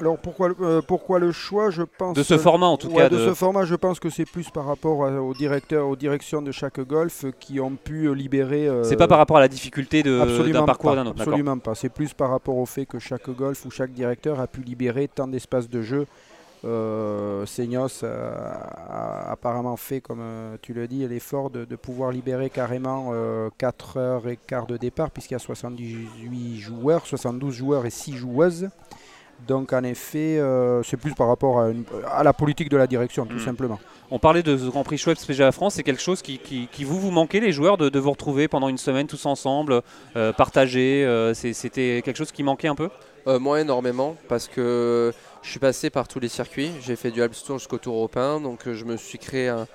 alors 0.00 0.18
pourquoi, 0.18 0.50
pourquoi 0.86 1.18
le 1.18 1.32
choix 1.32 1.70
Je 1.70 1.82
pense 1.82 2.16
de 2.16 2.22
ce 2.22 2.38
format 2.38 2.66
en 2.66 2.76
tout 2.76 2.88
cas. 2.88 3.08
De... 3.08 3.18
ce 3.18 3.34
format, 3.34 3.64
je 3.64 3.74
pense 3.74 4.00
que 4.00 4.10
c'est 4.10 4.24
plus 4.24 4.50
par 4.50 4.66
rapport 4.66 5.00
aux 5.00 5.34
directeurs, 5.34 5.88
aux 5.88 5.96
directions 5.96 6.42
de 6.42 6.52
chaque 6.52 6.80
golf 6.80 7.24
qui 7.40 7.60
ont 7.60 7.76
pu 7.76 8.14
libérer. 8.14 8.68
c'est 8.82 8.96
pas 8.96 9.08
par 9.08 9.18
rapport 9.18 9.36
à 9.36 9.40
la 9.40 9.48
difficulté 9.48 10.02
d'un 10.02 10.64
parcours 10.64 10.94
d'un 10.94 11.06
autre. 11.06 11.20
Absolument 11.20 11.58
pas. 11.58 11.74
C'est 11.74 11.88
plus 11.88 12.12
par 12.12 12.30
rapport 12.30 12.56
au 12.56 12.66
fait 12.66 12.86
que 12.86 12.98
chaque 12.98 13.28
golf 13.30 13.64
ou 13.64 13.70
chaque 13.70 13.92
directeur 13.92 14.40
a 14.40 14.46
pu 14.46 14.62
libérer 14.62 15.08
tant 15.08 15.28
d'espace 15.28 15.68
de 15.68 15.82
jeu 15.82 16.06
euh, 16.64 17.44
Seignos 17.46 18.04
a, 18.04 19.30
apparemment 19.30 19.76
fait, 19.76 20.00
comme 20.00 20.20
euh, 20.20 20.56
tu 20.62 20.72
le 20.72 20.88
dis, 20.88 21.06
l'effort 21.06 21.50
de, 21.50 21.64
pouvoir 21.76 22.10
libérer 22.10 22.48
carrément 22.48 23.12
4 23.58 23.96
euh, 23.96 24.00
heures 24.00 24.28
et 24.28 24.36
quart 24.36 24.66
de 24.66 24.76
départ, 24.76 25.10
puisqu'il 25.10 25.34
y 25.34 25.36
a 25.36 25.40
78 25.40 26.58
joueurs, 26.58 27.06
72 27.06 27.52
joueurs 27.54 27.86
et 27.86 27.90
6 27.90 28.16
joueuses. 28.16 28.70
Donc 29.46 29.72
en 29.72 29.82
effet, 29.84 30.40
c'est 30.84 30.96
plus 30.96 31.14
par 31.14 31.28
rapport 31.28 31.60
à, 31.60 32.22
la 32.22 32.32
politique 32.32 32.68
de 32.68 32.76
la 32.76 32.86
direction, 32.86 33.26
tout 33.26 33.36
hmm. 33.36 33.40
simplement. 33.40 33.80
On 34.10 34.18
parlait 34.18 34.42
de 34.42 34.56
ce 34.56 34.64
Grand 34.66 34.84
Prix 34.84 34.98
Schweppes 34.98 35.18
PGA 35.26 35.50
France, 35.50 35.74
c'est 35.74 35.82
quelque 35.82 36.02
chose 36.02 36.22
qui, 36.22 36.68
vous 36.84 37.00
vous 37.00 37.10
manquait 37.10 37.40
les 37.40 37.52
joueurs 37.52 37.76
de, 37.76 37.98
vous 37.98 38.10
retrouver 38.10 38.48
pendant 38.48 38.68
une 38.68 38.78
semaine 38.78 39.06
tous 39.06 39.26
ensemble, 39.26 39.82
partager, 40.36 41.32
c'était 41.34 42.02
quelque 42.04 42.16
chose 42.16 42.32
qui 42.32 42.42
manquait 42.42 42.68
un 42.68 42.74
peu? 42.74 42.88
Moi 43.26 43.60
énormément, 43.60 44.16
parce 44.28 44.48
que 44.48 45.12
je 45.44 45.50
suis 45.50 45.60
passé 45.60 45.90
par 45.90 46.08
tous 46.08 46.20
les 46.20 46.28
circuits. 46.28 46.70
J'ai 46.80 46.96
fait 46.96 47.10
du 47.10 47.22
Alps 47.22 47.44
Tour 47.44 47.58
jusqu'au 47.58 47.76
Tour 47.76 47.96
européen. 47.96 48.40
Donc 48.40 48.66
euh, 48.66 48.74
je 48.74 48.84
me 48.86 48.96
suis 48.96 49.18
créé 49.18 49.48
un, 49.48 49.66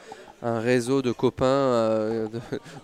réseau 0.41 1.01
de 1.01 1.11
copains 1.11 1.45
euh, 1.45 2.27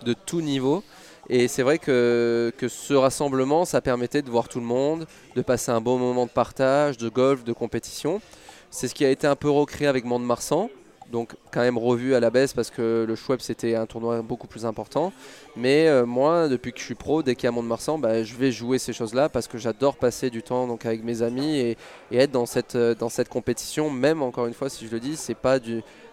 de, 0.05 0.13
tout 0.13 0.41
niveau. 0.41 0.83
Et 1.29 1.47
c'est 1.47 1.63
vrai 1.63 1.79
que, 1.79 2.51
ce 2.67 2.93
rassemblement, 2.93 3.65
ça 3.65 3.81
permettait 3.81 4.21
de 4.21 4.29
voir 4.29 4.47
tout 4.47 4.59
le 4.59 4.65
monde, 4.65 5.07
de 5.35 5.41
passer 5.41 5.71
un 5.71 5.81
bon 5.81 5.97
moment 5.97 6.25
de 6.25 6.31
partage, 6.31 6.97
de 6.97 7.09
golf, 7.09 7.43
de 7.43 7.53
compétition. 7.53 8.21
C'est 8.69 8.87
ce 8.87 8.93
qui 8.93 9.05
a 9.05 9.09
été 9.09 9.25
un 9.25 9.35
peu 9.35 9.49
recréé 9.49 9.87
avec 9.87 10.05
Mont-de-Marsan, 10.05 10.69
donc 11.11 11.35
quand 11.51 11.61
même 11.61 11.77
revu 11.77 12.15
à 12.15 12.19
la 12.19 12.29
baisse 12.29 12.53
parce 12.53 12.71
que 12.71 13.05
le 13.07 13.15
Schweb 13.15 13.39
c'était 13.39 13.75
un 13.75 13.85
tournoi 13.85 14.21
beaucoup 14.21 14.47
plus 14.47 14.65
important. 14.65 15.13
Mais 15.55 15.87
euh, 15.87 16.05
moi, 16.05 16.47
depuis 16.49 16.73
que 16.73 16.79
je 16.79 16.83
suis 16.83 16.95
pro, 16.95 17.23
dès 17.23 17.35
qu'il 17.35 17.45
y 17.45 17.47
a 17.47 17.51
Mont-de-Marsan, 17.51 17.99
bah, 17.99 18.23
je 18.23 18.35
vais 18.35 18.51
jouer 18.51 18.79
ces 18.79 18.91
choses-là 18.91 19.29
parce 19.29 19.47
que 19.47 19.57
j'adore 19.57 19.95
passer 19.95 20.29
du 20.29 20.43
temps 20.43 20.67
avec 20.83 21.03
mes 21.03 21.21
amis 21.21 21.57
et, 21.57 21.77
être 22.11 22.31
dans 22.31 22.45
cette, 22.45 22.75
euh, 22.75 22.95
dans 22.95 23.09
cette 23.09 23.29
compétition. 23.29 23.89
Même 23.89 24.21
encore 24.21 24.47
une 24.47 24.53
fois, 24.53 24.69
si 24.69 24.87
je 24.87 24.91
le 24.91 24.99
dis, 24.99 25.15
c'est 25.15 25.35
pas 25.35 25.59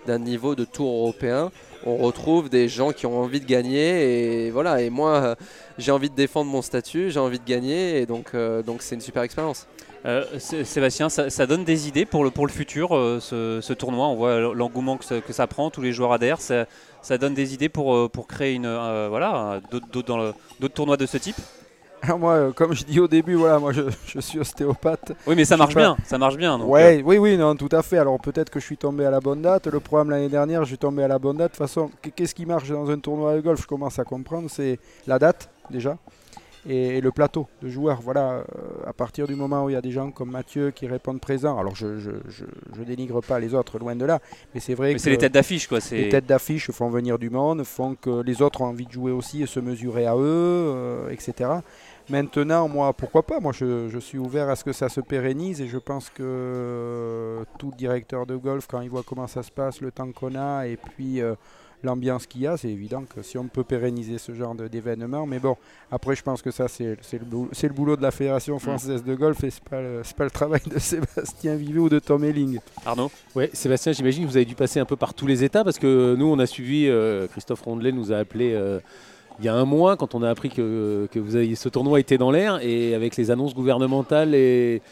d'un 0.07 0.19
niveau 0.19 0.55
de 0.55 0.65
tour 0.65 0.89
européen. 0.89 1.51
On 1.85 1.97
retrouve 1.97 2.49
des 2.49 2.69
gens 2.69 2.93
qui 2.93 3.07
ont 3.07 3.19
envie 3.19 3.41
de 3.41 3.47
gagner 3.47 4.47
et 4.47 4.51
voilà. 4.51 4.83
Et 4.83 4.91
moi, 4.91 5.37
j'ai 5.79 5.91
envie 5.91 6.11
de 6.11 6.15
défendre 6.15 6.51
mon 6.51 6.63
statut, 6.63 7.11
j'ai 7.11 7.21
envie 7.21 7.39
de 7.39 7.45
gagner 7.45 8.01
et 8.01 8.07
donc 8.07 8.37
donc 8.37 8.83
c'est 8.83 8.95
une 8.95 9.01
super 9.01 9.23
expérience. 9.23 9.67
Euh, 10.05 10.25
Sébastien, 10.39 11.09
ça, 11.09 11.47
donne 11.47 11.65
des 11.65 11.87
idées 11.87 12.05
pour 12.05 12.25
le, 12.25 12.31
futur, 12.49 12.97
euh, 12.97 13.21
ce, 13.21 13.73
tournoi? 13.73 14.09
On 14.09 14.17
voit 14.17 14.41
l'engouement 14.41 14.97
que, 14.97 15.33
ça 15.33 15.47
prend, 15.47 15.71
tous 15.71 15.81
les 15.83 15.93
joueurs 15.93 16.13
adhèrent. 16.13 16.41
Ça, 16.41 17.19
donne 17.19 17.35
des 17.35 17.55
idées 17.55 17.69
pour, 17.69 17.95
euh, 17.95 18.09
pour 18.09 18.27
créer 18.27 18.55
une, 18.55 18.69
voilà, 19.09 19.61
d'autres 19.71 20.75
tournois 20.75 20.97
de 20.97 21.07
ce 21.07 21.19
type? 21.19 21.37
Alors 22.03 22.19
moi, 22.19 22.53
comme 22.53 22.75
je 22.75 22.85
dis 22.85 22.99
au 22.99 23.07
début, 23.07 23.35
voilà, 23.35 23.61
moi 23.61 23.73
je, 23.73 24.21
suis 24.21 24.41
ostéopathe. 24.41 25.13
Oui, 25.27 25.35
mais 25.37 25.45
ça 25.45 25.57
marche 25.57 25.77
bien, 25.77 25.97
ça 26.05 26.19
marche 26.19 26.37
bien. 26.37 26.61
ouais, 26.61 27.01
oui, 27.05 27.19
oui, 27.19 27.37
non, 27.37 27.55
tout 27.55 27.69
à 27.71 27.83
fait. 27.83 27.99
Alors 27.99 28.19
peut-être 28.21 28.51
que 28.51 28.59
je 28.59 28.65
suis 28.65 28.77
tombé 28.77 29.05
à 29.05 29.11
la 29.11 29.21
bonne 29.21 29.41
date. 29.41 29.69
Le 29.69 29.79
problème 29.79 30.11
l'année 30.11 30.29
dernière, 30.29 30.65
je 30.65 30.71
suis 30.71 30.79
tombé 30.79 31.05
à 31.05 31.09
la 31.09 31.21
bonne 31.21 31.37
date. 31.37 31.53
De 31.53 31.57
toute 31.57 31.67
façon, 31.67 31.91
qu'est-ce 32.17 32.35
qui 32.35 32.45
marche 32.45 32.69
dans 32.69 32.91
un 32.91 32.99
tournoi 32.99 33.37
de 33.37 33.41
golf? 33.41 33.63
Je 33.63 33.67
commence 33.67 34.01
à 34.01 34.05
comprendre, 34.05 34.51
c'est 34.51 34.81
la 35.07 35.19
date 35.19 35.49
déjà 35.71 35.97
et, 36.69 37.01
le 37.01 37.11
plateau 37.11 37.49
de 37.63 37.69
joueurs. 37.69 38.01
Voilà, 38.03 38.31
euh, 38.31 38.45
à 38.87 38.93
partir 38.93 39.27
du 39.27 39.35
moment 39.35 39.65
où 39.65 39.71
il 39.71 39.73
y 39.73 39.77
a 39.77 39.81
des 39.81 39.91
gens 39.91 40.11
comme 40.11 40.31
Mathieu 40.31 40.71
qui 40.71 40.87
répondent 40.87 41.21
présents, 41.21 41.59
alors 41.59 41.75
je, 41.75 41.99
je, 41.99 42.83
dénigre 42.85 43.21
pas 43.21 43.39
les 43.39 43.55
autres, 43.55 43.79
loin 43.79 43.97
de 43.97 44.05
là, 44.05 44.21
mais 44.55 44.61
c'est 44.61 44.75
vrai 44.75 44.89
mais 44.89 44.95
que. 44.95 45.01
c'est 45.01 45.11
les 45.11 45.19
têtes 45.19 45.33
d'affiche, 45.33 45.67
quoi. 45.67 45.79
Les 45.91 46.09
têtes 46.09 46.27
d'affiche 46.27 46.71
font 46.71 46.91
venir 46.91 47.19
du 47.19 47.31
monde, 47.31 47.65
font 47.65 47.95
que 47.95 48.23
les 48.23 48.43
autres 48.43 48.61
ont 48.61 48.67
envie 48.67 48.87
de 48.87 48.93
jouer 48.93 49.13
aussi 49.13 49.43
et 49.43 49.47
se 49.47 49.61
mesurer 49.61 50.07
à 50.07 50.17
eux, 50.17 50.21
euh, 50.21 51.11
etc. 51.11 51.51
Maintenant, 52.09 52.69
moi, 52.69 52.93
pourquoi 52.93 53.23
pas? 53.23 53.41
Moi, 53.41 53.53
je, 53.53 53.99
suis 54.01 54.19
ouvert 54.19 54.49
à 54.49 54.57
ce 54.57 54.65
que 54.65 54.73
ça 54.73 54.89
se 54.89 55.01
pérennise 55.01 55.61
et 55.61 55.69
je 55.69 55.79
pense 55.79 56.11
que 56.11 56.23
euh, 56.23 57.45
tout 57.59 57.73
directeur 57.77 58.27
de 58.27 58.37
golf, 58.37 58.67
quand 58.67 58.81
il 58.81 58.91
voit 58.91 59.03
comment 59.03 59.27
ça 59.27 59.43
se 59.43 59.51
passe, 59.51 59.81
le 59.81 59.91
temps 59.91 60.11
qu'on 60.13 60.35
a, 60.35 60.67
et 60.67 60.77
puis 60.77 61.23
l'ambiance 61.83 62.27
qu'il 62.27 62.43
y 62.43 62.47
a, 62.47 62.57
c'est 62.57 62.69
évident 62.69 63.05
que 63.05 63.23
si 63.23 63.39
on 63.39 63.49
peut 63.49 63.65
pérenniser 63.65 64.19
ce 64.19 64.33
genre 64.33 64.55
d'événement, 64.55 65.27
mais 65.27 65.39
bon, 65.39 65.57
après 65.91 66.15
je 66.15 66.23
pense 66.23 66.43
que 66.43 66.51
ça 66.51 66.69
c'est 66.69 66.85
le, 66.85 66.97
le, 67.21 67.69
boulot 67.69 67.97
de 67.97 68.03
la 68.03 68.11
Fédération 68.11 68.57
mm. 68.57 68.61
française 68.61 69.05
de 69.05 69.15
golf 69.15 69.43
et 69.45 69.51
c'est 69.51 69.65
pas, 69.65 69.81
pas 70.17 70.25
le 70.25 70.31
travail 70.31 70.61
de 70.67 70.79
Sébastien 70.79 71.57
Vivet 71.57 71.81
ou 71.81 71.89
de 71.89 71.99
Tom 71.99 72.25
Elling. 72.25 72.59
Arnaud? 72.85 73.11
Oui, 73.35 73.49
Sébastien, 73.53 73.93
j'imagine 73.93 74.25
que 74.25 74.31
vous 74.31 74.37
avez 74.37 74.47
dû 74.47 74.55
passer 74.55 74.81
un 74.81 74.85
peu 74.85 74.97
par 74.97 75.15
tous 75.15 75.27
les 75.27 75.45
états 75.45 75.65
parce 75.65 75.79
que 75.79 76.15
nous 76.17 76.27
on 76.27 76.39
a 76.39 76.47
suivi, 76.47 76.87
euh, 76.89 77.27
Christophe 77.29 77.63
Rondelet 77.63 77.93
nous 77.93 78.13
a 78.13 78.17
appelé. 78.17 78.55
Euh, 78.55 78.81
il 79.39 79.45
y 79.45 79.49
a 79.49 79.55
un 79.55 79.65
mois, 79.65 79.97
quand 79.97 80.15
on 80.15 80.23
a 80.23 80.31
appris 80.31 80.51
que, 80.51 81.09
ce 81.13 81.69
tournoi 81.69 82.01
était 82.01 82.19
dans 82.19 82.31
l'air, 82.31 82.61
et 82.63 82.95
avec 82.95 83.17
les 83.17 83.31
annonces 83.31 83.55
gouvernementales 83.55 84.35
et, 84.35 84.83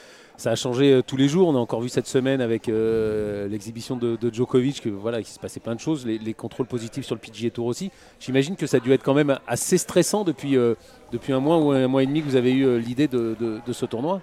ça 0.40 0.52
a 0.52 0.54
changé 0.54 0.90
euh, 0.90 1.02
tous 1.02 1.18
les 1.18 1.28
jours. 1.28 1.48
On 1.48 1.54
a 1.54 1.58
encore 1.58 1.82
vu 1.82 1.90
cette 1.90 2.06
semaine 2.06 2.40
avec 2.40 2.68
euh, 2.68 3.46
l'exhibition 3.46 3.96
de, 3.96 4.16
Djokovic 4.32 4.80
que 4.80 4.88
voilà, 4.88 5.18
qu'il 5.18 5.32
se 5.32 5.38
passait 5.38 5.60
plein 5.60 5.74
de 5.74 5.80
choses, 5.80 6.06
les, 6.06 6.34
contrôles 6.34 6.66
positifs 6.66 7.04
sur 7.04 7.14
le 7.14 7.20
PGA 7.20 7.50
Tour 7.50 7.66
aussi. 7.66 7.90
J'imagine 8.18 8.56
que 8.56 8.66
ça 8.66 8.78
a 8.78 8.80
dû 8.80 8.90
être 8.92 9.02
quand 9.02 9.12
même 9.12 9.38
assez 9.46 9.76
stressant 9.76 10.24
depuis, 10.24 10.56
euh, 10.56 10.74
depuis 11.12 11.34
un 11.34 11.40
mois 11.40 11.58
ou 11.58 11.72
un 11.72 11.86
mois 11.88 12.02
et 12.02 12.06
demi 12.06 12.22
que 12.22 12.26
vous 12.26 12.36
avez 12.36 12.52
eu 12.52 12.78
l'idée 12.78 13.06
de, 13.06 13.36
ce 13.70 13.84
tournoi. 13.84 14.22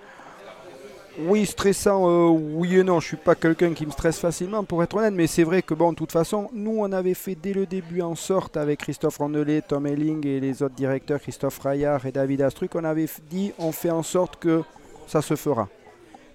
Oui, 1.19 1.47
stressant, 1.47 2.29
oui 2.29 2.75
et 2.77 2.83
non. 2.83 2.99
Je 2.99 3.07
suis 3.07 3.17
pas 3.17 3.33
quelqu'un 3.33 3.73
qui 3.73 3.87
me 3.87 3.91
stresse 3.91 4.19
facilement, 4.19 4.63
pour 4.63 4.83
être 4.83 4.95
honnête, 4.97 5.13
mais 5.15 5.25
c'est 5.25 5.43
vrai 5.43 5.63
que, 5.63 5.73
bon, 5.73 5.91
de 5.91 5.97
toute 5.97 6.11
façon, 6.11 6.49
nous, 6.53 6.77
on 6.77 6.91
avait 6.91 7.15
fait 7.15 7.33
dès 7.33 7.53
le 7.53 7.65
début 7.65 8.01
en 8.01 8.13
sorte, 8.13 8.55
avec 8.55 8.81
Christophe 8.81 9.17
Rondelet, 9.17 9.63
Tom 9.63 9.87
Elling 9.87 10.25
et 10.27 10.39
les 10.39 10.61
autres 10.61 10.75
directeurs, 10.75 11.19
Christophe 11.19 11.57
Rayard 11.59 12.05
et 12.05 12.11
David 12.11 12.41
Astruc, 12.43 12.75
on 12.75 12.83
avait 12.83 13.07
dit, 13.31 13.51
on 13.57 13.71
fait 13.71 13.89
en 13.89 14.03
sorte 14.03 14.37
que 14.37 14.61
ça 15.07 15.23
se 15.23 15.35
fera. 15.35 15.67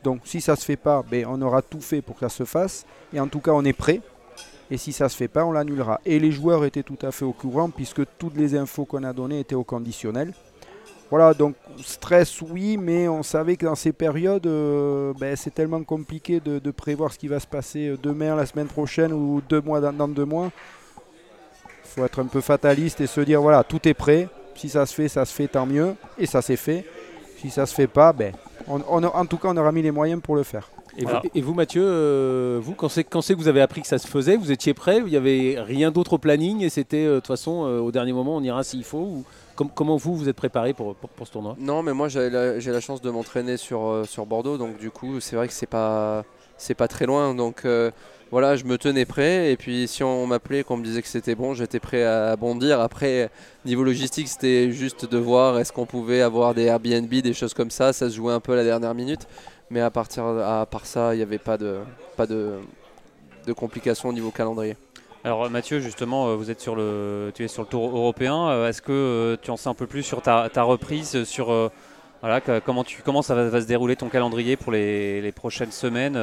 Donc 0.03 0.23
si 0.25 0.41
ça 0.41 0.53
ne 0.53 0.57
se 0.57 0.65
fait 0.65 0.77
pas, 0.77 1.05
ben, 1.09 1.27
on 1.29 1.41
aura 1.43 1.63
tout 1.63 1.81
fait 1.81 2.03
pour 2.03 2.17
que 2.17 2.21
ça 2.21 2.29
se 2.29 2.45
fasse. 2.45 2.85
Et 3.13 3.21
en 3.21 3.29
tout 3.29 3.41
cas, 3.41 3.53
on 3.53 3.65
est 3.65 3.73
prêt. 3.73 4.01
Et 4.69 4.79
si 4.79 4.93
ça 4.93 5.05
ne 5.05 5.11
se 5.11 5.17
fait 5.17 5.29
pas, 5.29 5.45
on 5.45 5.53
l'annulera. 5.53 6.01
Et 6.05 6.19
les 6.19 6.33
joueurs 6.33 6.65
étaient 6.65 6.83
tout 6.83 6.99
à 7.03 7.13
fait 7.13 7.25
au 7.25 7.33
courant 7.33 7.71
puisque 7.71 8.03
toutes 8.19 8.37
les 8.37 8.57
infos 8.57 8.85
qu'on 8.85 9.05
a 9.05 9.13
données 9.13 9.41
étaient 9.41 9.55
au 9.55 9.65
conditionnel. 9.65 10.33
Voilà, 11.13 11.35
donc 11.35 11.57
stress 11.85 12.41
oui, 12.41 12.79
mais 12.79 13.07
on 13.07 13.23
savait 13.23 13.57
que 13.57 13.67
dans 13.67 13.75
ces 13.75 13.93
périodes, 13.93 14.47
euh, 14.47 15.13
ben, 15.21 15.37
c'est 15.37 15.53
tellement 15.53 15.85
compliqué 15.85 16.41
de, 16.41 16.71
prévoir 16.71 17.13
ce 17.13 17.19
qui 17.19 17.29
va 17.29 17.39
se 17.39 17.47
passer 17.47 17.89
euh, 17.89 17.99
demain, 18.03 18.35
la 18.35 18.47
semaine 18.47 18.67
prochaine 18.67 19.13
ou 19.13 19.43
deux 19.47 19.61
mois 19.61 19.79
dans, 19.79 20.09
deux 20.09 20.25
mois. 20.25 20.51
Il 21.67 21.89
faut 21.91 22.05
être 22.07 22.19
un 22.19 22.25
peu 22.25 22.41
fataliste 22.41 23.03
et 23.03 23.07
se 23.07 23.21
dire 23.21 23.43
voilà, 23.43 23.63
tout 23.63 23.87
est 23.87 23.93
prêt. 23.93 24.27
Si 24.55 24.71
ça 24.71 24.87
se 24.87 24.95
fait, 24.95 25.09
ça 25.09 25.27
se 25.27 25.35
fait, 25.35 25.49
tant 25.49 25.67
mieux. 25.67 25.97
Et 26.17 26.25
ça 26.25 26.41
s'est 26.41 26.57
fait. 26.57 26.87
Si 27.37 27.51
ça 27.51 27.67
se 27.67 27.75
fait 27.75 27.89
pas, 27.89 28.15
ben, 28.15 28.33
en 28.67 29.27
tout 29.27 29.37
cas, 29.37 29.49
on 29.49 29.57
aura 29.59 29.71
mis 29.71 29.83
les 29.83 29.91
moyens 29.91 30.23
pour 30.23 30.35
le 30.35 30.45
faire. 30.45 30.71
Et, 31.35 31.41
vous, 31.41 31.55
Mathieu, 31.55 31.83
euh, 31.85 32.59
vous, 32.63 32.75
quand 32.75 32.89
c'est, 32.89 33.05
que 33.05 33.35
vous 33.35 33.49
avez 33.49 33.61
appris 33.61 33.81
que 33.81 33.87
ça 33.87 33.99
se 33.99 34.07
faisait, 34.07 34.37
vous 34.37 34.53
étiez 34.53 34.75
prêt 34.75 34.99
Il 34.99 35.07
n'y 35.07 35.17
avait 35.17 35.57
rien 35.59 35.91
d'autre 35.91 36.15
au 36.15 36.19
planning 36.19 36.63
et 36.63 36.69
c'était 36.69 37.05
euh, 37.05 37.15
de 37.15 37.21
toute 37.21 37.29
façon, 37.29 37.65
euh, 37.65 37.79
au 37.79 37.91
dernier 37.93 38.13
moment, 38.13 38.37
on 38.37 38.43
ira 38.43 38.63
s'il 38.65 38.85
faut 38.85 39.25
Comment 39.75 39.97
vous, 39.97 40.17
vous 40.17 40.29
êtes 40.29 40.37
préparé 40.37 40.73
pour, 40.73 40.95
pour, 40.95 41.27
ce 41.27 41.33
tournoi? 41.33 41.57
Non, 41.59 41.83
mais 41.83 41.93
moi, 41.93 42.09
j'ai 42.09 42.31
la, 42.31 42.81
chance 42.81 43.01
de 43.01 43.11
m'entraîner 43.11 43.57
sur, 43.57 44.03
sur 44.07 44.27
Bordeaux, 44.27 44.57
donc 44.57 44.79
du 44.79 44.91
coup, 44.91 45.21
c'est 45.21 45.37
vrai 45.37 45.47
que 45.47 45.53
c'est 45.53 45.67
pas, 45.67 46.25
c'est 46.57 46.75
pas 46.75 46.89
très 46.89 47.07
loin. 47.07 47.35
Donc 47.35 47.65
voilà, 48.33 48.57
je 48.57 48.65
me 48.65 48.79
tenais 48.79 49.05
prêt. 49.05 49.53
Et 49.53 49.57
puis 49.59 49.87
si 49.87 50.03
on 50.03 50.27
m'appelait, 50.27 50.65
qu'on 50.65 50.79
me 50.79 50.85
disait 50.85 51.03
que 51.03 51.07
c'était 51.07 51.35
bon, 51.35 51.53
j'étais 51.53 51.79
prêt 51.79 52.03
à 52.03 52.35
bondir. 52.35 52.81
Après, 52.81 53.31
niveau 53.67 53.85
logistique, 53.85 54.27
c'était 54.27 54.73
juste 54.73 55.05
de 55.05 55.19
voir 55.19 55.59
est-ce 55.59 55.71
qu'on 55.71 55.87
pouvait 55.87 56.23
avoir 56.23 56.55
des 56.55 56.65
Airbnb, 56.65 57.11
des 57.11 57.35
choses 57.35 57.53
comme 57.53 57.71
ça. 57.71 57.93
Ça 57.93 58.09
se 58.09 58.17
jouait 58.17 58.33
un 58.33 58.41
peu 58.41 58.55
à 58.55 58.57
la 58.57 58.65
dernière 58.65 58.95
minute. 58.95 59.29
Mais 59.73 59.81
à, 59.81 59.91
partir, 59.91 60.25
à 60.25 60.67
part 60.67 60.87
ça, 60.87 61.15
il 61.15 61.17
n'y 61.17 61.23
avait 61.23 61.39
pas 61.39 61.57
de, 61.57 61.79
pas 62.17 62.27
de, 62.27 62.59
de 63.47 63.53
complications 63.53 64.11
au 64.11 64.13
niveau 64.13 64.31
calendrier. 64.31 64.77
Alors 65.25 65.49
Mathieu, 65.49 65.81
justement, 65.81 66.29
euh, 66.29 66.37
vous 66.37 66.51
êtes 66.51 66.61
sur 66.61 66.77
le, 66.77 67.33
tu 67.35 67.45
es 67.45 67.49
sur 67.49 67.63
le 67.63 67.69
tour 67.69 67.97
européen. 67.97 68.49
Euh, 68.49 68.69
est-ce 68.69 68.83
que 68.83 68.93
euh, 68.93 69.37
tu 69.41 69.51
en 69.51 69.57
sais 69.57 69.69
un 69.69 69.75
peu 69.75 69.87
plus 69.87 70.03
sur 70.03 70.21
ta, 70.21 70.49
reprise, 70.63 71.25
sur 71.25 71.71
voilà, 72.21 72.41
comment, 72.61 72.85
tu, 72.85 73.03
comment 73.03 73.23
ça 73.23 73.35
va, 73.35 73.61
se 73.61 73.67
dérouler 73.67 73.97
ton 73.97 74.09
calendrier 74.09 74.57
pour 74.57 74.73
les, 74.73 75.21
les 75.21 75.33
prochaines 75.33 75.73
semaines 75.73 76.17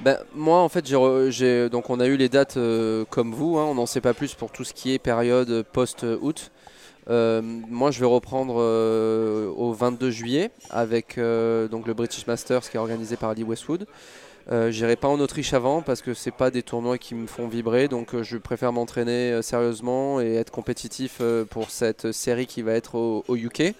ben, 0.00 0.16
moi, 0.32 0.60
en 0.60 0.68
fait, 0.68 0.86
j'ai, 1.30 1.68
donc 1.68 1.90
on 1.90 1.98
a 1.98 2.06
eu 2.06 2.16
les 2.16 2.28
dates 2.28 2.56
euh, 2.56 3.04
comme 3.10 3.32
vous. 3.32 3.58
Hein, 3.58 3.64
on 3.64 3.74
n'en 3.74 3.86
sait 3.86 4.00
pas 4.00 4.14
plus 4.14 4.34
pour 4.34 4.52
tout 4.52 4.62
ce 4.62 4.72
qui 4.72 4.94
est 4.94 4.98
période 4.98 5.64
post-août. 5.72 6.52
Euh, 7.10 7.40
moi, 7.42 7.90
je 7.90 8.00
vais 8.00 8.06
reprendre 8.06 8.56
euh, 8.58 9.48
au 9.56 9.72
22 9.72 10.10
juillet 10.10 10.50
avec 10.70 11.16
donc 11.16 11.86
le 11.86 11.94
British 11.94 12.26
Masters 12.26 12.68
qui 12.68 12.76
est 12.76 12.80
organisé 12.80 13.16
par 13.16 13.34
Lee 13.34 13.44
Westwood. 13.44 13.86
Euh, 14.50 14.70
J'irai 14.70 14.96
pas 14.96 15.08
en 15.08 15.20
Autriche 15.20 15.52
avant 15.52 15.82
parce 15.82 16.02
que 16.02 16.14
c'est 16.14 16.30
pas 16.30 16.50
des 16.50 16.62
tournois 16.62 16.98
qui 16.98 17.14
me 17.14 17.26
font 17.26 17.48
vibrer, 17.48 17.88
donc 17.88 18.20
je 18.22 18.36
préfère 18.38 18.72
m'entraîner 18.72 19.42
sérieusement 19.42 20.20
et 20.20 20.34
être 20.34 20.50
compétitif 20.50 21.20
pour 21.50 21.70
cette 21.70 22.12
série 22.12 22.46
qui 22.46 22.62
va 22.62 22.72
être 22.72 22.94
au 22.96 23.36
UK. 23.36 23.74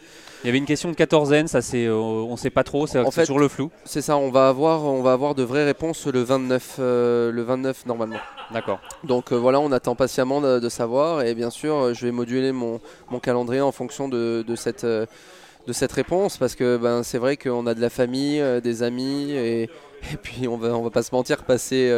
Il 0.45 0.47
y 0.47 0.51
avait 0.51 0.59
une 0.59 0.67
question 0.67 0.89
de 0.89 0.95
quatorzaine, 0.95 1.49
ça 1.49 1.63
c'est, 1.63 1.87
euh, 1.87 1.97
on 1.97 2.37
sait 2.37 2.51
pas 2.51 2.63
trop, 2.63 2.87
c'est 2.87 3.03
toujours 3.03 3.41
le 3.41 3.49
flou. 3.49 3.73
C'est 3.85 4.03
ça, 4.03 4.17
on 4.17 4.31
va 4.31 4.49
avoir, 4.49 4.85
on 4.85 5.03
va 5.03 5.13
avoir 5.13 5.35
de 5.35 5.43
vraies 5.43 5.65
réponses 5.65 6.07
le 6.07 6.23
29, 6.23 6.77
euh, 6.79 7.33
le 7.33 7.43
29 7.43 7.87
normalement. 7.87 8.19
D'accord. 8.53 8.79
Donc 9.03 9.33
euh, 9.33 9.37
voilà, 9.37 9.59
on 9.59 9.73
attend 9.73 9.97
patiemment 9.97 10.41
de, 10.41 10.69
savoir 10.69 11.23
et 11.23 11.35
bien 11.35 11.51
sûr, 11.51 11.93
je 11.93 12.07
vais 12.07 12.13
moduler 12.13 12.53
mon, 12.53 12.81
mon 13.11 13.19
calendrier 13.19 13.63
en 13.63 13.73
fonction 13.73 14.09
de, 14.09 14.45
de 14.47 14.57
cette 14.57 14.85
de 14.85 15.73
cette 15.73 15.93
réponse 15.93 16.37
parce 16.37 16.55
que 16.55 16.77
ben, 16.77 17.03
c'est 17.03 17.19
vrai 17.19 17.37
qu'on 17.37 17.67
a 17.67 17.75
de 17.75 17.81
la 17.81 17.91
famille, 17.91 18.43
des 18.63 18.83
amis 18.83 19.33
et, 19.33 19.69
et, 20.13 20.17
puis 20.17 20.49
on 20.49 20.57
va, 20.57 20.77
on 20.77 20.83
va 20.83 20.91
pas 20.91 21.03
se 21.03 21.15
mentir, 21.15 21.45
passer 21.45 21.93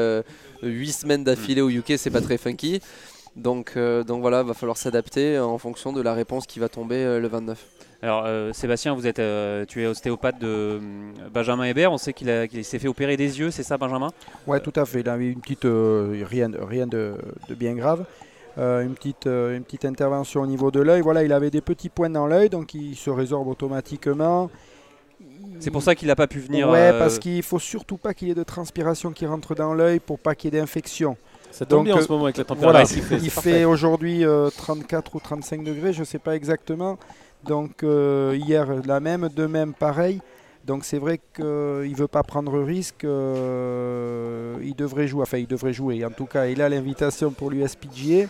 8 0.63 0.93
semaines 0.93 1.25
d'affilée 1.25 1.61
au 1.61 1.71
UK 1.71 1.95
c'est 1.97 2.11
pas 2.11 2.21
très 2.21 2.39
funky. 2.39 2.81
Donc, 3.37 3.77
donc 3.79 4.21
voilà, 4.21 4.43
va 4.43 4.55
falloir 4.55 4.77
s'adapter 4.77 5.39
en 5.39 5.59
fonction 5.59 5.93
de 5.93 6.01
la 6.01 6.15
réponse 6.15 6.47
qui 6.47 6.59
va 6.59 6.69
tomber 6.69 7.19
le 7.21 7.29
29. 7.29 7.59
Alors 8.03 8.25
euh, 8.25 8.53
Sébastien, 8.55 8.95
vous 8.95 9.07
êtes, 9.07 9.19
euh, 9.19 9.67
tu 9.67 9.83
es 9.83 9.87
ostéopathe 9.87 10.39
de 10.39 10.47
euh, 10.47 10.79
Benjamin 11.33 11.65
Hébert. 11.65 11.93
On 11.93 11.99
sait 11.99 12.15
qu'il 12.15 12.65
s'est 12.65 12.79
fait 12.79 12.89
opérer 12.89 13.17
des 13.17 13.39
yeux, 13.39 13.51
c'est 13.51 13.63
ça, 13.63 13.77
Benjamin? 13.77 14.11
Ouais, 14.47 14.61
tout 14.61 14.73
à 14.77 14.87
fait. 14.87 15.01
Il 15.01 15.09
a 15.09 15.19
eu 15.19 15.31
une 15.31 15.41
petite, 15.41 15.65
rien, 15.65 16.51
rien 16.67 16.87
de, 16.87 17.15
bien 17.51 17.75
grave. 17.75 18.07
une, 18.57 18.95
petite, 18.95 19.27
une 19.27 19.65
petite 19.65 19.85
intervention 19.85 20.41
au 20.41 20.47
niveau 20.47 20.71
de 20.71 20.81
l'œil. 20.81 21.03
Voilà, 21.03 21.25
il 21.25 21.33
avait 21.33 21.51
des 21.51 21.61
petits 21.61 21.91
points 21.91 22.11
dans 22.11 22.27
l'œil, 22.27 22.49
donc 22.49 22.73
il 22.73 22.97
se 22.97 23.11
résorbe 23.11 23.49
automatiquement. 23.49 24.51
C'est 25.61 25.71
pour 25.71 25.83
ça 25.83 25.95
qu'il 25.95 26.09
n'a 26.09 26.17
pas 26.17 26.27
pu 26.27 26.41
venir. 26.41 26.69
Ouais, 26.69 26.93
parce 26.99 27.19
qu'il 27.19 27.43
faut 27.43 27.59
surtout 27.59 27.97
pas 27.97 28.15
qu'il 28.15 28.29
y 28.29 28.31
ait 28.31 28.35
de 28.35 28.43
transpiration 28.43 29.13
qui 29.13 29.27
rentre 29.27 29.55
dans 29.55 29.75
l'œil 29.75 30.01
pour 30.01 30.19
pas 30.19 30.35
qu'il 30.35 30.53
y 30.53 30.57
ait 30.57 30.61
d'infection. 30.61 31.17
Ça 31.51 31.67
tombe 31.67 31.85
bien 31.85 31.97
en 31.97 32.01
ce 32.01 32.11
moment 32.11 32.25
avec 32.25 32.37
la 32.37 32.45
température. 32.45 32.99
Voilà, 32.99 33.23
il 33.23 33.31
fait, 33.31 33.65
aujourd'hui 33.65 34.25
34 34.57 35.15
ou 35.17 35.21
35 35.21 35.65
degrés, 35.65 35.93
je 35.93 36.01
ne 36.01 36.05
sais 36.05 36.19
pas 36.19 36.37
exactement. 36.37 36.99
Donc 37.45 37.83
euh, 37.83 38.37
hier, 38.41 38.67
la 38.87 39.01
même, 39.01 39.29
de 39.35 39.47
même, 39.47 39.75
pareil. 39.75 40.21
Donc 40.65 40.85
c'est 40.85 40.99
vrai 40.99 41.19
qu'il 41.35 41.45
ne 41.45 41.97
veut 41.97 42.09
pas 42.09 42.23
prendre 42.23 42.59
risque. 42.61 43.03
il 43.03 44.75
devrait 44.77 45.09
jouer, 45.09 45.23
enfin 45.23 45.39
il 45.39 45.47
devrait 45.47 45.73
jouer. 45.73 46.05
En 46.05 46.11
tout 46.11 46.27
cas, 46.27 46.47
il 46.47 46.63
a 46.63 46.69
l'invitation 46.69 47.31
pour 47.31 47.51
l'USPGA. 47.51 48.27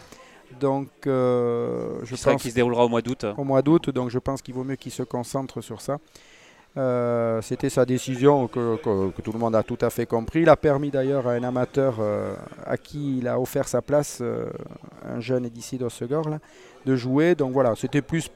Donc, 0.59 0.89
euh, 1.07 2.01
je 2.03 2.17
pense 2.17 2.43
qu'il 2.43 2.51
se 2.51 2.57
déroulera 2.57 2.85
au 2.85 2.89
mois 2.89 3.03
d'août. 3.03 3.25
Au 3.37 3.45
mois 3.45 3.63
d'août, 3.63 3.91
donc 3.91 4.11
je 4.11 4.19
pense 4.19 4.43
qu'il 4.43 4.55
vaut 4.55 4.65
mieux 4.65 4.77
qu'il 4.77 4.93
se 4.93 5.03
concentre 5.03 5.61
sur 5.61 5.81
ça. 5.81 5.99
Euh, 6.77 7.43
c'était 7.43 7.69
sa 7.69 7.85
décision 7.85 8.47
que, 8.47 8.77
tout 9.23 9.33
le 9.33 9.39
monde 9.39 9.57
a 9.57 9.63
tout 9.63 9.79
à 9.81 9.91
fait 9.91 10.07
compris. 10.07 10.43
Il 10.43 10.49
a 10.49 10.57
permis 10.57 10.91
d'ailleurs 10.91 11.27
à 11.27 11.33
un 11.33 11.43
amateur 11.43 11.97
euh, 11.99 12.35
à 12.65 12.77
qui 12.77 13.19
il 13.19 13.29
a 13.29 13.41
offert 13.41 13.67
sa 13.67 13.83
place, 13.83 14.23
un 15.05 15.21
jeune 15.21 15.49
d'ici 15.49 15.79
d'Ossegor, 15.79 16.29
de 16.87 16.97
jouer. 16.97 17.35
Donc 17.35 17.53
voilà, 17.53 17.75
c'était 17.77 18.03
plus 18.03 18.31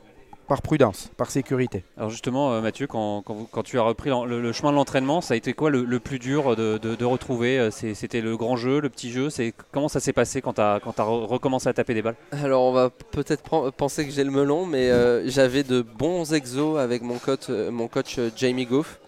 par 0.47 0.63
prudence, 0.63 1.11
par 1.17 1.31
sécurité. 1.31 1.85
Alors 1.97 2.11
justement, 2.11 2.53
euh, 2.53 2.61
Mathieu, 2.61 2.87
quand, 2.87 3.25
tu 3.65 3.79
as 3.79 3.83
repris 3.83 4.11
le, 4.11 4.53
chemin 4.53 4.71
de 4.71 4.77
l'entraînement, 4.77 5.21
ça 5.21 5.35
a 5.35 5.37
été 5.37 5.53
quoi 5.55 5.71
le, 5.71 5.99
plus 5.99 6.19
dur 6.19 6.57
de, 6.57 7.05
retrouver 7.05 7.59
euh, 7.59 7.71
C'était 7.71 8.21
le 8.21 8.37
grand 8.37 8.57
jeu, 8.57 8.81
le 8.81 8.89
petit 8.89 9.11
jeu 9.11 9.29
Comment 9.73 9.89
ça 9.89 10.01
s'est 10.01 10.13
passé 10.13 10.43
quand 10.43 10.55
tu 10.55 10.61
as, 10.61 10.81
as, 10.85 11.03
recommencé 11.03 11.69
à 11.69 11.73
taper 11.73 11.95
des 11.95 12.03
balles? 12.03 12.17
Alors 12.33 12.65
on 12.65 12.73
va 12.73 12.91
peut-être 12.91 13.71
penser 13.71 14.07
que 14.07 14.13
j'ai 14.13 14.25
le 14.25 14.31
melon, 14.31 14.67
mais 14.67 14.91
euh, 14.91 15.29
j'avais 15.29 15.63
de 15.63 15.83
bons 15.83 16.33
exos 16.33 16.79
avec 16.79 17.03
mon 17.03 17.19
coach, 17.19 17.49
mon 17.49 17.89
coach 17.89 18.19
Jamie 18.37 18.67
Goff. 18.67 19.01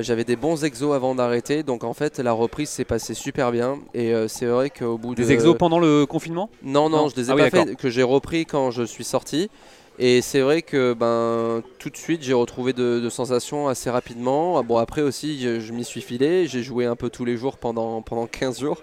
j'avais 0.00 0.24
des 0.24 0.36
bons 0.36 0.64
exos 0.64 0.94
avant 0.94 1.14
d'arrêter, 1.14 1.62
donc 1.62 1.84
en 1.84 1.94
fait 1.94 2.18
la 2.18 2.32
reprise 2.32 2.68
s'est 2.68 2.84
passée 2.84 3.14
super 3.14 3.52
bien. 3.52 3.78
Et 3.94 4.12
c'est 4.28 4.46
vrai 4.46 4.70
qu'au 4.70 4.98
bout 4.98 5.14
des 5.14 5.22
de. 5.22 5.28
Des 5.28 5.34
exos 5.34 5.56
pendant 5.56 5.78
le 5.78 6.04
confinement? 6.06 6.50
Non, 6.62 6.90
non, 6.90 7.08
je 7.08 7.16
les 7.16 7.30
ai 7.30 7.32
ah 7.32 7.36
pas 7.36 7.50
fait, 7.50 7.76
que 7.76 7.88
j'ai 7.88 8.02
repris 8.02 8.44
quand 8.44 8.70
je 8.70 8.82
suis 8.82 9.04
sorti. 9.04 9.50
Et 10.00 10.22
c'est 10.22 10.40
vrai 10.40 10.62
que 10.62 10.92
ben, 10.92 11.62
tout 11.78 11.90
de 11.90 11.96
suite, 11.96 12.22
j'ai 12.22 12.32
retrouvé 12.32 12.72
de, 12.72 13.08
sensations 13.08 13.66
assez 13.68 13.90
rapidement. 13.90 14.58
Ah, 14.58 14.62
bon, 14.62 14.76
après 14.76 15.02
aussi, 15.02 15.40
je, 15.40 15.72
m'y 15.72 15.84
suis 15.84 16.00
filé. 16.00 16.46
J'ai 16.46 16.62
joué 16.62 16.86
un 16.86 16.94
peu 16.94 17.10
tous 17.10 17.24
les 17.24 17.36
jours 17.36 17.58
pendant, 17.58 18.00
pendant 18.02 18.26
15 18.26 18.60
jours. 18.60 18.82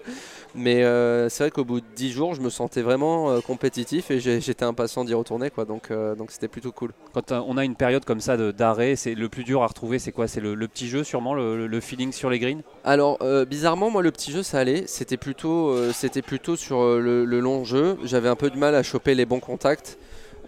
Mais 0.54 0.84
euh, 0.84 1.28
c'est 1.28 1.44
vrai 1.44 1.50
qu'au 1.50 1.64
bout 1.64 1.80
de 1.80 1.86
10 1.96 2.12
jours, 2.12 2.34
je 2.34 2.40
me 2.40 2.48
sentais 2.48 2.80
vraiment 2.80 3.30
euh, 3.30 3.40
compétitif 3.40 4.10
et 4.10 4.20
j'étais 4.20 4.64
impatient 4.64 5.04
d'y 5.04 5.12
retourner. 5.12 5.50
Quoi, 5.50 5.66
donc 5.66 5.90
euh, 5.90 6.14
donc 6.14 6.30
c'était 6.30 6.48
plutôt 6.48 6.72
cool. 6.72 6.92
Quand 7.12 7.30
on 7.32 7.58
a 7.58 7.64
une 7.64 7.76
période 7.76 8.06
comme 8.06 8.20
ça 8.20 8.36
d'arrêt, 8.52 8.96
c'est 8.96 9.14
le 9.14 9.28
plus 9.28 9.44
dur 9.44 9.62
à 9.62 9.66
retrouver, 9.66 9.98
c'est 9.98 10.12
quoi? 10.12 10.28
C'est 10.28 10.40
le, 10.40 10.56
petit 10.66 10.88
jeu 10.88 11.04
sûrement, 11.04 11.34
le, 11.34 11.80
feeling 11.80 12.10
sur 12.10 12.30
les 12.30 12.38
greens? 12.38 12.62
Alors 12.84 13.18
bizarrement, 13.46 13.90
moi 13.90 14.02
le 14.02 14.10
petit 14.10 14.32
jeu 14.32 14.42
ça 14.42 14.58
allait. 14.58 14.84
C'était 14.86 15.18
plutôt, 15.18 15.76
c'était 15.92 16.22
plutôt 16.22 16.56
sur 16.56 16.82
le 16.82 17.40
long 17.40 17.64
jeu. 17.64 17.98
J'avais 18.04 18.28
un 18.28 18.36
peu 18.36 18.48
de 18.48 18.56
mal 18.56 18.74
à 18.74 18.82
choper 18.82 19.14
les 19.14 19.26
bons 19.26 19.40
contacts. 19.40 19.98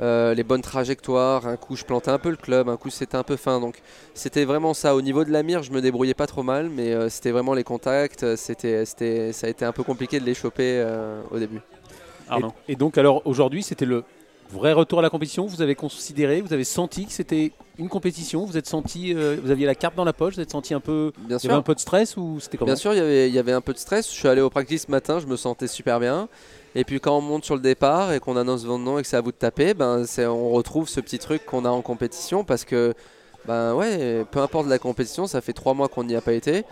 Euh, 0.00 0.34
les 0.34 0.44
bonnes 0.44 0.62
trajectoires. 0.62 1.46
Un 1.46 1.56
coup, 1.56 1.74
je 1.76 1.84
plantais 1.84 2.10
un 2.10 2.18
peu 2.18 2.30
le 2.30 2.36
club, 2.36 2.68
un 2.68 2.76
coup, 2.76 2.90
c'était 2.90 3.16
un 3.16 3.24
peu 3.24 3.36
fin. 3.36 3.60
Donc, 3.60 3.80
c'était 4.14 4.44
vraiment 4.44 4.74
ça. 4.74 4.94
Au 4.94 5.02
niveau 5.02 5.24
de 5.24 5.30
la 5.30 5.42
mire, 5.42 5.62
je 5.62 5.72
me 5.72 5.80
débrouillais 5.80 6.14
pas 6.14 6.26
trop 6.26 6.42
mal, 6.42 6.68
mais 6.68 6.92
euh, 6.92 7.08
c'était 7.08 7.32
vraiment 7.32 7.54
les 7.54 7.64
contacts. 7.64 8.36
C'était, 8.36 8.84
c'était, 8.84 9.32
ça 9.32 9.48
a 9.48 9.50
été 9.50 9.64
un 9.64 9.72
peu 9.72 9.82
compliqué 9.82 10.20
de 10.20 10.24
les 10.24 10.34
choper 10.34 10.80
euh, 10.80 11.20
au 11.30 11.38
début. 11.38 11.60
Et, 12.68 12.76
donc, 12.76 12.98
alors 12.98 13.22
aujourd'hui, 13.24 13.62
c'était 13.62 13.86
le 13.86 14.04
vrai 14.52 14.72
retour 14.72 14.98
à 14.98 15.02
la 15.02 15.10
compétition? 15.10 15.46
Vous 15.46 15.62
avez 15.62 15.74
considéré, 15.74 16.42
vous 16.42 16.52
avez 16.52 16.64
senti 16.64 17.06
que 17.06 17.12
c'était 17.12 17.52
une 17.78 17.88
compétition? 17.88 18.44
Vous 18.44 18.58
êtes 18.58 18.66
senti, 18.66 19.14
vous 19.14 19.50
aviez 19.50 19.66
la 19.66 19.74
carte 19.74 19.96
dans 19.96 20.04
la 20.04 20.12
poche? 20.12 20.34
Vous 20.34 20.40
êtes 20.40 20.50
senti 20.50 20.74
un 20.74 20.80
peu, 20.80 21.12
bien 21.18 21.38
sûr. 21.38 21.52
un 21.54 21.62
peu 21.62 21.74
de 21.74 21.80
stress 21.80 22.18
ou 22.18 22.38
c'était 22.38 22.58
comment? 22.58 22.66
Bien 22.66 22.76
sûr, 22.76 22.92
il 22.92 22.98
y 22.98 23.00
avait, 23.00 23.28
il 23.28 23.34
y 23.34 23.38
avait 23.38 23.52
un 23.52 23.62
peu 23.62 23.72
de 23.72 23.78
stress. 23.78 24.10
Je 24.10 24.14
suis 24.14 24.28
allé 24.28 24.42
au 24.42 24.50
practice 24.50 24.84
ce 24.86 24.90
matin, 24.90 25.20
je 25.20 25.26
me 25.26 25.36
sentais 25.36 25.68
super 25.68 26.00
bien. 26.00 26.28
Et 26.78 26.84
puis 26.84 27.00
quand 27.00 27.18
on 27.18 27.20
monte 27.20 27.44
sur 27.44 27.56
le 27.56 27.60
départ 27.60 28.12
et 28.12 28.20
qu'on 28.20 28.36
annonce 28.36 28.64
votre 28.64 28.78
nom 28.78 29.00
et 29.00 29.02
que 29.02 29.08
c'est 29.08 29.16
à 29.16 29.20
vous 29.20 29.32
de 29.32 29.36
taper, 29.36 29.74
ben, 29.74 30.04
on 30.28 30.50
retrouve 30.50 30.88
ce 30.88 31.00
petit 31.00 31.18
truc 31.18 31.44
qu'on 31.44 31.64
a 31.64 31.68
en 31.68 31.82
compétition 31.82 32.44
parce 32.44 32.64
que 32.64 32.94
ben 33.46 33.74
ouais, 33.74 34.24
peu 34.30 34.38
importe 34.38 34.68
la 34.68 34.78
compétition, 34.78 35.26
ça 35.26 35.40
fait 35.40 35.52
trois 35.52 35.74
mois 35.74 35.88
qu'on 35.88 36.04
n'y 36.04 36.14
a 36.14 36.20
pas 36.20 36.34
été. 36.34 36.64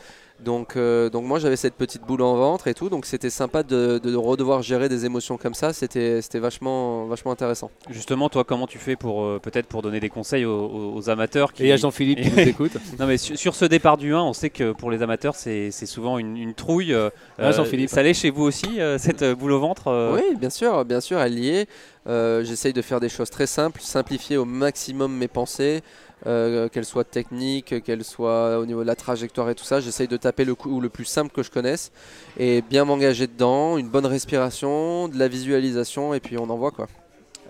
Donc, 0.45 0.77
euh, 0.77 1.09
donc 1.09 1.25
moi 1.25 1.39
j'avais 1.39 1.57
cette 1.57 1.75
petite 1.75 2.03
boule 2.03 2.21
en 2.21 2.37
ventre 2.37 2.69
et 2.69 2.75
tout, 2.75 2.91
donc 2.91 3.07
c'était 3.07 3.31
sympa 3.31 3.63
de, 3.63 3.99
de, 3.99 4.15
redevoir 4.15 4.63
gérer 4.63 4.89
des 4.89 5.07
émotions 5.07 5.39
comme 5.39 5.55
ça, 5.55 5.73
c'était 5.73 6.21
vachement, 6.35 7.07
vachement 7.07 7.33
intéressant. 7.33 7.71
Justement, 7.89 8.29
toi 8.29 8.45
comment 8.45 8.67
tu 8.67 8.79
fais 8.79 8.97
pour 8.97 9.25
euh, 9.25 9.41
peut-être 9.43 9.67
pour 9.67 9.81
donner 9.81 9.99
des 9.99 10.11
conseils 10.11 10.45
aux, 10.45 11.09
amateurs 11.09 11.53
qui... 11.53 11.67
Et 11.67 11.73
à 11.73 11.77
Jean-Philippe 11.77 12.21
qui 12.21 12.31
nous 12.37 12.39
écoute 12.41 12.73
Non 12.99 13.07
mais 13.07 13.17
sur, 13.17 13.55
ce 13.55 13.65
départ 13.65 13.97
du 13.97 14.15
1, 14.15 14.21
on 14.21 14.35
sait 14.35 14.51
que 14.51 14.73
pour 14.73 14.91
les 14.91 15.03
amateurs 15.03 15.35
c'est 15.35 15.71
souvent 15.71 16.19
une, 16.19 16.53
trouille. 16.55 16.93
Euh, 16.93 17.09
ah, 17.39 17.53
Jean-Philippe. 17.53 17.89
Ça 17.89 18.03
l'est 18.03 18.15
chez 18.15 18.31
vous 18.31 18.43
aussi, 18.43 18.79
cette 18.99 19.25
boule 19.25 19.53
au 19.53 19.61
ventre 19.61 20.13
Oui, 20.15 20.37
bien 20.37 20.51
sûr, 20.51 20.85
bien 20.85 21.01
sûr, 21.01 21.19
elle 21.19 21.39
y 21.39 21.49
est. 21.49 21.69
J'essaye 22.45 22.75
de 22.75 22.83
faire 22.83 23.01
des 23.01 23.09
choses 23.09 23.31
très 23.31 23.47
simples, 23.47 23.81
simplifier 23.81 24.37
au 24.37 24.45
maximum 24.45 25.17
mes 25.17 25.29
pensées. 25.29 25.83
Euh, 26.25 26.71
qu'elle 26.71 26.87
soit 26.87 27.05
technique, 27.05 27.83
qu'elle 27.85 28.03
soit 28.03 28.59
au 28.59 28.65
niveau 28.65 28.81
de 28.81 28.87
la 28.87 28.97
trajectoire 28.97 29.51
et 29.51 29.55
tout 29.55 29.65
ça. 29.65 29.81
J'essaye 29.81 30.09
de 30.09 30.17
taper 30.17 30.47
le 30.47 30.55
coup 30.55 30.81
le 30.81 30.89
plus 30.89 31.05
simple 31.05 31.31
que 31.31 31.43
je 31.43 31.51
connaisse 31.51 31.93
et 32.39 32.63
bien 32.63 32.87
m'engager 32.87 33.27
dedans, 33.27 33.77
une 33.77 33.91
bonne 33.91 34.07
respiration, 34.07 35.09
de 35.09 35.19
la 35.19 35.29
visualisation 35.29 36.15
et 36.15 36.21
puis 36.21 36.39
on 36.39 36.49
en 36.49 36.57
voit 36.57 36.71
quoi. 36.71 36.89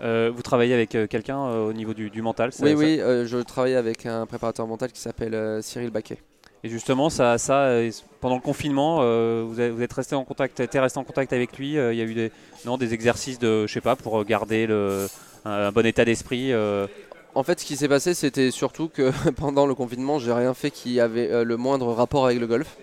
Euh, 0.01 0.31
vous 0.35 0.41
travaillez 0.41 0.73
avec 0.73 0.95
euh, 0.95 1.07
quelqu'un 1.07 1.39
au 1.39 1.71
niveau 1.71 1.93
du, 1.93 2.21
mental 2.21 2.51
Oui, 2.59 2.73
oui, 2.73 2.97
je 2.99 3.41
travaille 3.41 3.75
avec 3.75 4.05
un 4.05 4.25
préparateur 4.25 4.67
mental 4.67 4.91
qui 4.91 4.99
s'appelle 4.99 5.63
Cyril 5.63 5.89
Baquet. 5.89 6.17
Et 6.63 6.69
justement, 6.69 7.09
ça, 7.09 7.37
ça 7.37 7.71
pendant 8.19 8.35
le 8.35 8.41
confinement, 8.41 8.97
vous, 9.45 9.61
êtes 9.61 9.93
resté 9.93 10.13
en 10.13 10.25
contact, 10.25 10.61
resté 10.73 10.99
en 10.99 11.05
contact 11.05 11.31
avec 11.31 11.57
lui. 11.57 11.69
il 11.69 11.95
y 11.95 12.01
a 12.01 12.05
eu 12.05 12.13
des, 12.13 12.31
non, 12.65 12.77
des 12.77 12.93
exercices 12.93 13.39
de, 13.39 13.65
je 13.65 13.71
sais 13.71 13.81
pas, 13.81 13.95
pour 13.95 14.23
garder 14.25 14.67
le, 14.67 15.07
un, 15.45 15.71
bon 15.71 15.85
état 15.85 16.03
d'esprit 16.03 16.51
en 17.37 17.43
fait, 17.43 17.59
ce 17.59 17.65
qui 17.65 17.75
s'est 17.75 17.87
passé, 17.87 18.15
c'était 18.15 18.49
surtout 18.49 18.89
que 18.89 19.11
pendant 19.35 19.67
le 19.67 19.75
confinement, 19.75 20.17
j'ai 20.17 20.33
rien 20.33 20.55
fait 20.55 20.71
qui 20.71 20.99
avait 20.99 21.29
euh, 21.29 21.43
le 21.43 21.55
moindre 21.55 21.93
rapport 21.93 22.25
avec 22.25 22.39
le 22.39 22.47
golf. 22.47 22.77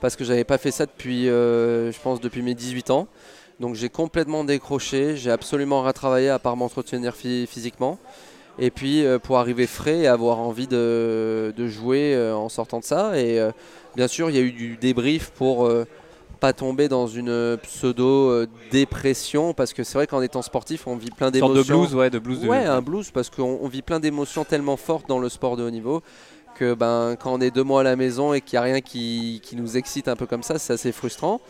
Parce 0.00 0.14
que 0.14 0.22
j'avais 0.22 0.44
pas 0.44 0.58
fait 0.58 0.70
ça 0.70 0.86
depuis, 0.86 1.28
euh, 1.28 1.90
je 1.90 1.98
pense, 1.98 2.20
depuis 2.20 2.42
mes 2.42 2.54
18 2.54 2.90
ans. 2.90 3.08
Donc 3.58 3.74
j'ai 3.74 3.88
complètement 3.88 4.44
décroché, 4.44 5.16
j'ai 5.16 5.32
absolument 5.32 5.82
retravaillé 5.82 6.28
à 6.28 6.38
part 6.38 6.56
m'entretenir 6.56 7.16
physiquement. 7.16 7.98
Et 8.60 8.70
puis 8.70 9.04
euh, 9.04 9.18
pour 9.18 9.38
arriver 9.38 9.66
frais 9.66 9.98
et 9.98 10.06
avoir 10.06 10.38
envie 10.38 10.68
de 10.68 11.52
jouer 11.66 12.16
en 12.32 12.48
sortant 12.48 12.78
de 12.78 12.84
ça. 12.84 13.18
Et 13.18 13.40
bien 13.96 14.06
sûr, 14.06 14.30
il 14.30 14.36
y 14.36 14.38
a 14.38 14.42
eu 14.42 14.52
du 14.52 14.76
débrief 14.76 15.30
pour 15.30 15.68
pas 16.36 16.52
tomber 16.52 16.88
dans 16.88 17.06
une 17.06 17.58
pseudo 17.62 18.30
euh, 18.30 18.46
dépression 18.70 19.54
parce 19.54 19.72
que 19.72 19.84
c'est 19.84 19.94
vrai 19.94 20.06
qu'en 20.06 20.22
étant 20.22 20.42
sportif 20.42 20.86
on 20.86 20.96
vit 20.96 21.10
plein 21.10 21.30
d'émotions. 21.30 21.54
de 21.54 21.62
blues, 21.62 21.94
ouais, 21.94 22.10
de 22.10 22.18
blues. 22.18 22.44
Ouais, 22.44 22.64
un 22.64 22.82
blues 22.82 23.10
parce 23.10 23.30
qu'on 23.30 23.66
vit 23.68 23.82
plein 23.82 24.00
d'émotions 24.00 24.44
tellement 24.44 24.76
fortes 24.76 25.08
dans 25.08 25.18
le 25.18 25.28
sport 25.28 25.56
de 25.56 25.64
haut 25.64 25.70
niveau 25.70 26.02
que 26.54 26.74
ben 26.74 27.16
quand 27.20 27.32
on 27.34 27.40
est 27.40 27.50
deux 27.50 27.64
mois 27.64 27.80
à 27.80 27.84
la 27.84 27.96
maison 27.96 28.32
et 28.32 28.40
qu'il 28.40 28.56
n'y 28.56 28.58
a 28.58 28.62
rien 28.62 28.80
qui, 28.80 29.40
qui, 29.42 29.56
nous 29.56 29.76
excite 29.76 30.08
un 30.08 30.16
peu 30.16 30.24
comme 30.24 30.42
ça, 30.42 30.58
c'est 30.58 30.72
assez 30.72 30.92
frustrant. 30.92 31.40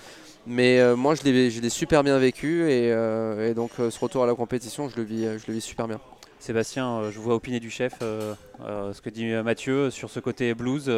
Mais 0.49 0.81
euh, 0.81 0.97
moi 0.97 1.15
je 1.15 1.23
l'ai 1.23 1.71
super 1.71 2.03
bien 2.05 2.19
vécu 2.19 2.71
et, 2.71 2.93
euh, 2.93 3.51
et 3.51 3.55
donc 3.55 3.73
ce 3.79 3.99
retour 4.01 4.25
à 4.25 4.27
la 4.27 4.35
compétition 4.35 4.89
je 4.89 4.97
le 4.97 5.03
vis, 5.03 5.23
je 5.39 5.45
le 5.49 5.55
vis 5.55 5.61
super 5.61 5.89
bien. 5.89 6.01
Sébastien, 6.47 6.89
euh, 6.89 7.11
je 7.11 7.17
vous 7.17 7.25
vois 7.25 7.35
opiner 7.35 7.59
du 7.59 7.71
chef. 7.71 7.95
Euh, 8.03 8.33
euh, 8.65 8.93
ce 8.93 9.01
que 9.01 9.11
dit 9.11 9.27
Mathieu 9.43 9.91
sur 9.91 10.11
ce 10.11 10.21
côté 10.21 10.55
blues, 10.55 10.89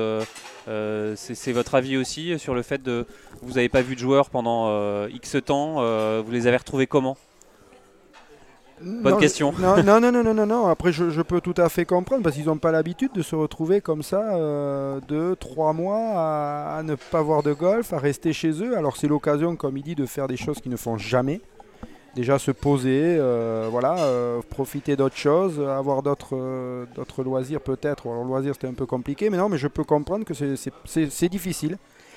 c'est 1.16 1.52
votre 1.52 1.74
avis 1.74 1.96
aussi 1.96 2.38
sur 2.38 2.54
le 2.54 2.61
fait 2.61 2.82
de 2.82 3.06
vous 3.40 3.54
n'avez 3.54 3.70
pas 3.70 3.80
vu 3.80 3.94
de 3.94 4.00
joueurs 4.00 4.28
pendant 4.28 5.06
X 5.08 5.37
temps, 5.44 5.76
vous 6.22 6.30
les 6.30 6.46
avez 6.46 6.58
retrouvés 6.58 6.87
comment? 6.87 7.16
Bonne 8.82 9.18
question. 9.18 9.52
Non, 9.58 9.82
non, 9.82 10.00
non, 10.00 10.12
non, 10.12 10.34
non, 10.34 10.46
non, 10.46 10.66
Après, 10.68 10.92
je, 10.92 11.22
peux 11.22 11.40
tout 11.40 11.54
à 11.56 11.68
fait 11.68 11.84
comprendre 11.87 12.22
parce 12.22 12.37
qu'ils 12.37 12.46
n'ont 12.46 12.58
pas 12.58 12.70
l'habitude 12.70 13.12
de 13.12 13.22
se 13.22 13.34
retrouver 13.34 13.80
comme 13.80 14.02
ça, 14.02 14.20
deux, 15.08 15.34
trois 15.34 15.72
mois 15.72 16.76
à, 16.76 16.82
ne 16.84 16.94
pas 16.94 17.22
voir 17.22 17.42
de 17.42 17.54
golf, 17.54 17.92
à 17.94 17.98
rester 17.98 18.34
chez 18.34 18.62
eux. 18.62 18.76
Alors, 18.76 18.98
c'est 18.98 19.08
l'occasion, 19.08 19.56
comme 19.56 19.78
il 19.78 19.82
dit, 19.82 19.94
de 19.94 20.06
faire 20.06 20.28
des 20.28 20.37
choses 20.37 20.61
qu'ils 20.61 20.70
ne 20.72 20.76
font 20.76 20.98
jamais 20.98 21.40
déjà 22.14 22.38
se 22.38 22.51
poser, 22.51 23.16
euh, 23.18 23.68
voilà, 23.71 23.99
euh, 23.99 24.40
profiter 24.51 24.97
d'autres 24.97 25.16
choses, 25.16 25.61
avoir 25.61 26.03
d'autres 26.03 26.37
euh, 26.37 26.85
d'autres 26.94 27.23
loisirs 27.23 27.61
peut-être. 27.61 28.07
Alors 28.07 28.25
loisirs 28.25 28.55
c'était 28.55 28.66
un 28.66 28.75
peu 28.75 28.87
compliqué, 28.87 29.31
mais 29.31 29.37
non, 29.37 29.49
mais 29.49 29.59
je 29.59 29.68
peux 29.68 29.85
comprendre 29.85 30.25
que 30.25 30.35
c'est 30.35 31.29
difficile. 31.29 31.77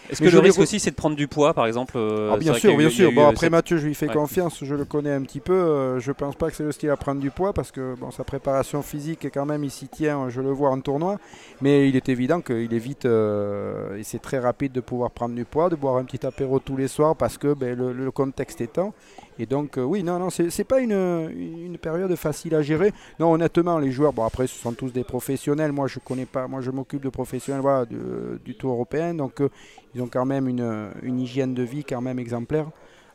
Est-ce 0.10 0.19
que 0.19 0.27
le 0.27 0.39
risque 0.39 0.60
aussi, 0.60 0.80
c'est 0.80 0.89
de 0.89 0.95
prendre 0.95 1.15
du 1.15 1.27
poids, 1.27 1.54
par 1.54 1.67
exemple 1.67 1.97
ah, 1.97 2.36
Bien 2.36 2.56
sûr, 2.56 2.75
bien 2.75 2.89
sûr. 2.89 3.13
Bon, 3.13 3.27
après 3.27 3.49
Mathieu, 3.49 3.77
je 3.77 3.86
lui 3.86 3.93
fais 3.93 4.08
confiance, 4.08 4.58
je 4.62 4.75
le 4.75 4.84
connais 4.84 5.12
un 5.12 5.21
petit 5.21 5.39
peu. 5.39 5.99
je 5.99 6.12
pense 6.12 6.36
pas 6.36 6.49
que 6.49 6.56
c'est 6.56 6.63
le 6.63 6.71
style 6.71 6.89
à 6.89 6.97
prendre 6.97 7.21
du 7.21 7.30
poids 7.30 7.54
parce 7.54 7.71
que 7.71 7.95
bon, 7.95 8.12
sa 8.12 8.23
préparation 8.23 8.82
physique, 8.82 9.27
quand 9.34 9.45
même, 9.45 9.63
il 9.63 9.71
s'y 9.71 9.88
tient. 9.88 10.27
Je 10.30 10.41
le 10.41 10.49
vois 10.49 10.71
en 10.71 10.82
tournoi, 10.82 11.17
mais 11.62 11.88
il 11.88 11.95
est 11.95 12.10
évident 12.10 12.41
qu'il 12.41 12.73
est 12.73 12.80
vite 12.80 13.06
et 13.06 14.04
c'est 14.04 14.21
très 14.21 14.39
rapide 14.39 14.71
de 14.73 14.82
pouvoir 14.82 15.12
prendre 15.12 15.36
du 15.36 15.45
poids, 15.45 15.69
de 15.69 15.75
boire 15.75 15.97
un 15.97 16.04
petit 16.04 16.25
apéro 16.25 16.60
tous 16.60 16.75
les 16.75 16.88
soirs 16.88 17.15
parce 17.15 17.38
que 17.38 17.54
ben, 17.54 17.77
le, 17.77 17.93
le, 17.93 18.12
contexte 18.12 18.60
étant. 18.60 18.93
Et 19.41 19.47
donc, 19.47 19.80
euh, 19.80 19.82
oui, 19.82 20.04
non, 20.04 20.19
non, 20.19 20.30
c'est 20.30 20.63
pas 20.63 20.82
une, 20.82 21.75
période 21.82 22.15
facile 22.15 22.54
à 22.54 22.62
gérer. 22.62 22.93
Non, 23.19 23.32
honnêtement, 23.34 23.80
les 23.80 23.91
joueurs, 23.91 24.13
bon, 24.13 24.23
après, 24.23 24.45
ce 24.45 24.54
sont 24.54 24.71
tous 24.73 24.93
des 24.93 25.04
professionnels. 25.04 25.71
Moi, 25.71 25.88
je 25.88 25.97
connais 25.97 26.27
pas, 26.27 26.47
moi, 26.47 26.62
je 26.62 26.69
m'occupe 26.69 27.01
de 27.01 27.10
professionnels 27.10 27.63
voilà, 27.63 27.88
du 27.88 28.54
Tour 28.54 28.73
européen. 28.73 29.15
Donc, 29.15 29.41
euh, 29.41 29.49
ils 29.95 30.01
ont 30.04 30.08
quand 30.08 30.27
même 30.27 30.47
une, 30.47 31.19
hygiène 31.19 31.56
de 31.56 31.63
vie 31.63 31.84
quand 31.84 32.01
même 32.01 32.19
exemplaire. 32.19 32.67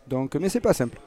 Donc, 0.09 0.35
mais 0.35 0.49
c'est 0.49 0.59
pas 0.59 0.73
simple. 0.73 0.99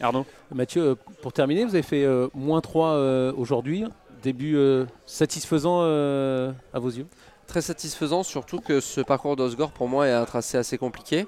Arnaud 0.00 0.24
Mathieu, 0.50 0.96
pour 1.20 1.34
terminer, 1.34 1.66
vous 1.66 1.74
avez 1.74 1.82
fait 1.82 2.04
euh, 2.04 2.28
moins 2.32 2.62
3 2.62 3.34
aujourd'hui. 3.36 3.84
Début 4.22 4.56
satisfaisant 5.04 5.82
à 5.82 6.78
vos 6.78 6.88
yeux? 6.88 7.06
Très 7.46 7.62
satisfaisant, 7.62 8.24
surtout 8.24 8.60
que 8.60 8.80
ce 8.80 9.00
parcours 9.00 9.36
d'Osgore 9.36 9.70
pour 9.70 9.88
moi 9.88 10.08
est 10.08 10.12
un 10.12 10.24
tracé 10.24 10.58
assez 10.58 10.78
compliqué. 10.78 11.26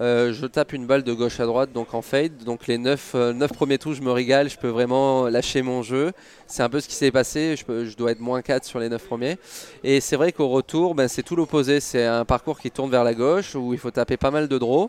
Euh, 0.00 0.32
je 0.32 0.46
tape 0.46 0.72
une 0.72 0.86
balle 0.86 1.02
de 1.02 1.12
gauche 1.12 1.38
à 1.38 1.44
droite, 1.44 1.72
donc 1.72 1.92
en 1.92 2.00
fade. 2.00 2.38
Donc 2.44 2.66
les 2.66 2.78
9, 2.78 3.12
euh, 3.14 3.48
premiers 3.48 3.76
trous, 3.76 3.92
je 3.92 4.00
me 4.00 4.10
régale, 4.10 4.48
je 4.48 4.56
peux 4.56 4.68
vraiment 4.68 5.28
lâcher 5.28 5.60
mon 5.60 5.82
jeu. 5.82 6.12
C'est 6.46 6.62
un 6.62 6.70
peu 6.70 6.80
ce 6.80 6.88
qui 6.88 6.94
s'est 6.94 7.10
passé, 7.10 7.56
je, 7.56 7.96
dois 7.96 8.12
être 8.12 8.20
moins 8.20 8.40
4 8.40 8.64
sur 8.64 8.78
les 8.78 8.88
9 8.88 9.04
premiers. 9.04 9.36
Et 9.84 10.00
c'est 10.00 10.16
vrai 10.16 10.32
qu'au 10.32 10.48
retour, 10.48 10.94
ben, 10.94 11.08
c'est 11.08 11.22
tout 11.22 11.36
l'opposé. 11.36 11.80
C'est 11.80 12.06
un 12.06 12.24
parcours 12.24 12.58
qui 12.58 12.70
tourne 12.70 12.90
vers 12.90 13.04
la 13.04 13.12
gauche, 13.12 13.54
où 13.54 13.74
il 13.74 13.78
faut 13.78 13.90
taper 13.90 14.16
pas 14.16 14.30
mal 14.30 14.48
de 14.48 14.56
draws. 14.56 14.88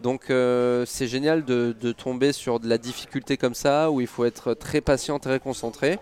Donc 0.00 0.30
euh, 0.30 0.84
c'est 0.86 1.08
génial 1.08 1.44
de 1.44 1.92
tomber 1.92 2.32
sur 2.32 2.60
de 2.60 2.68
la 2.68 2.78
difficulté 2.78 3.36
comme 3.36 3.54
ça, 3.54 3.90
où 3.90 4.00
il 4.00 4.06
faut 4.06 4.24
être 4.24 4.54
très 4.54 4.80
patient, 4.80 5.18
très 5.18 5.40
concentré. 5.40 5.98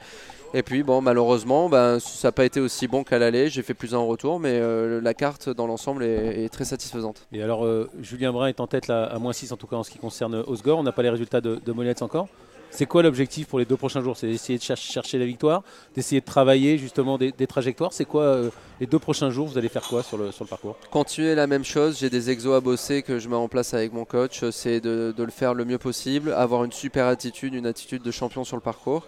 Et 0.52 0.64
puis 0.64 0.82
bon, 0.82 1.00
malheureusement, 1.00 1.68
ben, 1.68 2.00
ça 2.00 2.28
n'a 2.28 2.32
pas 2.32 2.44
été 2.44 2.58
aussi 2.60 2.88
bon 2.88 3.04
qu'à 3.04 3.18
l'aller. 3.18 3.48
J'ai 3.48 3.62
fait 3.62 3.74
plus 3.74 3.94
un 3.94 3.98
en 3.98 4.06
retour, 4.06 4.40
mais 4.40 4.58
euh, 4.60 5.00
la 5.00 5.14
carte 5.14 5.48
dans 5.48 5.66
l'ensemble 5.66 6.02
est, 6.02 6.48
très 6.48 6.64
satisfaisante. 6.64 7.26
Et 7.32 7.42
alors, 7.42 7.64
euh, 7.64 7.88
Julien 8.02 8.32
Brun 8.32 8.48
est 8.48 8.58
en 8.58 8.66
tête 8.66 8.88
là, 8.88 9.04
à 9.04 9.18
moins 9.20 9.32
6 9.32 9.52
en 9.52 9.56
tout 9.56 9.68
cas 9.68 9.76
en 9.76 9.84
ce 9.84 9.90
qui 9.90 9.98
concerne 9.98 10.34
Osgore. 10.46 10.80
On 10.80 10.82
n'a 10.82 10.92
pas 10.92 11.02
les 11.02 11.10
résultats 11.10 11.40
de, 11.40 11.60
de 11.64 12.02
encore. 12.02 12.28
C'est 12.72 12.86
quoi 12.86 13.02
l'objectif 13.02 13.48
pour 13.48 13.58
les 13.58 13.64
deux 13.64 13.76
prochains 13.76 14.00
jours? 14.00 14.16
C'est 14.16 14.28
d'essayer 14.28 14.58
de 14.58 14.62
chercher 14.62 15.18
la 15.18 15.24
victoire, 15.24 15.62
d'essayer 15.94 16.20
de 16.20 16.26
travailler 16.26 16.78
justement 16.78 17.18
des, 17.18 17.32
trajectoires. 17.46 17.92
C'est 17.92 18.04
quoi 18.04 18.22
euh, 18.22 18.50
les 18.80 18.86
deux 18.86 18.98
prochains 18.98 19.30
jours? 19.30 19.48
Vous 19.48 19.58
allez 19.58 19.68
faire 19.68 19.82
quoi 19.82 20.02
sur 20.02 20.16
le, 20.16 20.30
sur 20.30 20.44
le 20.44 20.48
parcours? 20.48 20.76
Continuer 20.90 21.34
la 21.34 21.46
même 21.46 21.64
chose. 21.64 21.98
J'ai 21.98 22.10
des 22.10 22.30
exos 22.30 22.56
à 22.56 22.60
bosser 22.60 23.02
que 23.02 23.18
je 23.18 23.28
mets 23.28 23.36
en 23.36 23.48
place 23.48 23.74
avec 23.74 23.92
mon 23.92 24.04
coach. 24.04 24.44
C'est 24.50 24.80
de, 24.80 25.12
de 25.16 25.24
le 25.24 25.30
faire 25.30 25.54
le 25.54 25.64
mieux 25.64 25.78
possible, 25.78 26.32
avoir 26.32 26.64
une 26.64 26.72
super 26.72 27.06
attitude, 27.06 27.54
une 27.54 27.66
attitude 27.66 28.02
de 28.02 28.10
champion 28.10 28.44
sur 28.44 28.56
le 28.56 28.62
parcours. 28.62 29.04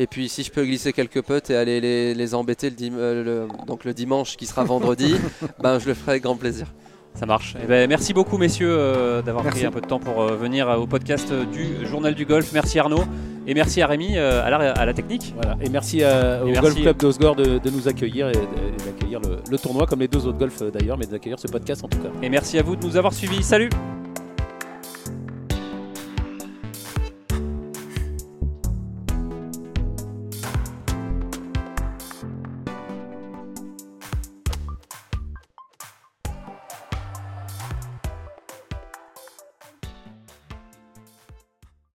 Et 0.00 0.06
puis 0.06 0.28
si 0.28 0.44
je 0.44 0.52
peux 0.52 0.64
glisser 0.64 0.92
quelques 0.92 1.22
potes 1.22 1.50
et 1.50 1.56
aller 1.56 2.14
les, 2.14 2.34
embêter 2.34 2.70
le, 2.70 2.76
euh, 2.92 3.24
le, 3.24 3.66
donc 3.66 3.84
le 3.84 3.92
dimanche 3.92 4.36
qui 4.36 4.46
sera 4.46 4.62
vendredi, 4.62 5.16
ben, 5.60 5.80
je 5.80 5.88
le 5.88 5.94
ferai 5.94 6.12
avec 6.12 6.22
grand 6.22 6.36
plaisir. 6.36 6.72
Ça 7.14 7.26
marche. 7.26 7.56
Eh 7.60 7.66
ben, 7.66 7.88
merci 7.88 8.14
beaucoup 8.14 8.38
messieurs 8.38 8.70
euh, 8.70 9.22
d'avoir 9.22 9.44
pris 9.44 9.66
un 9.66 9.72
peu 9.72 9.80
de 9.80 9.86
temps 9.86 9.98
pour 9.98 10.22
euh, 10.22 10.36
venir 10.36 10.68
au 10.68 10.86
podcast 10.86 11.32
du 11.32 11.84
Journal 11.84 12.14
du 12.14 12.26
Golf. 12.26 12.52
Merci 12.52 12.78
Arnaud 12.78 13.02
et 13.48 13.54
merci 13.54 13.82
à 13.82 13.88
Rémi 13.88 14.16
à, 14.16 14.48
la, 14.48 14.70
à, 14.70 14.86
la, 14.86 14.94
technique. 14.94 15.34
Voilà. 15.34 15.58
Et 15.60 15.68
merci 15.68 16.04
au 16.04 16.60
Golf 16.60 16.76
Club 16.76 16.96
d'Osgore 16.96 17.34
de, 17.34 17.58
de, 17.58 17.70
nous 17.70 17.88
accueillir 17.88 18.28
et 18.28 18.38
d'accueillir 18.86 19.18
le, 19.20 19.38
le, 19.50 19.58
tournoi 19.58 19.86
comme 19.86 19.98
les 20.00 20.08
deux 20.08 20.26
autres 20.28 20.38
golfs 20.38 20.62
d'ailleurs, 20.62 20.96
mais 20.96 21.06
d'accueillir 21.06 21.40
ce 21.40 21.48
podcast 21.48 21.82
en 21.82 21.88
tout 21.88 21.98
cas. 21.98 22.10
Et 22.22 22.28
merci 22.28 22.56
à 22.56 22.62
vous 22.62 22.76
de 22.76 22.84
nous 22.84 22.96
avoir 22.96 23.12
suivis. 23.12 23.42
Salut 23.42 23.70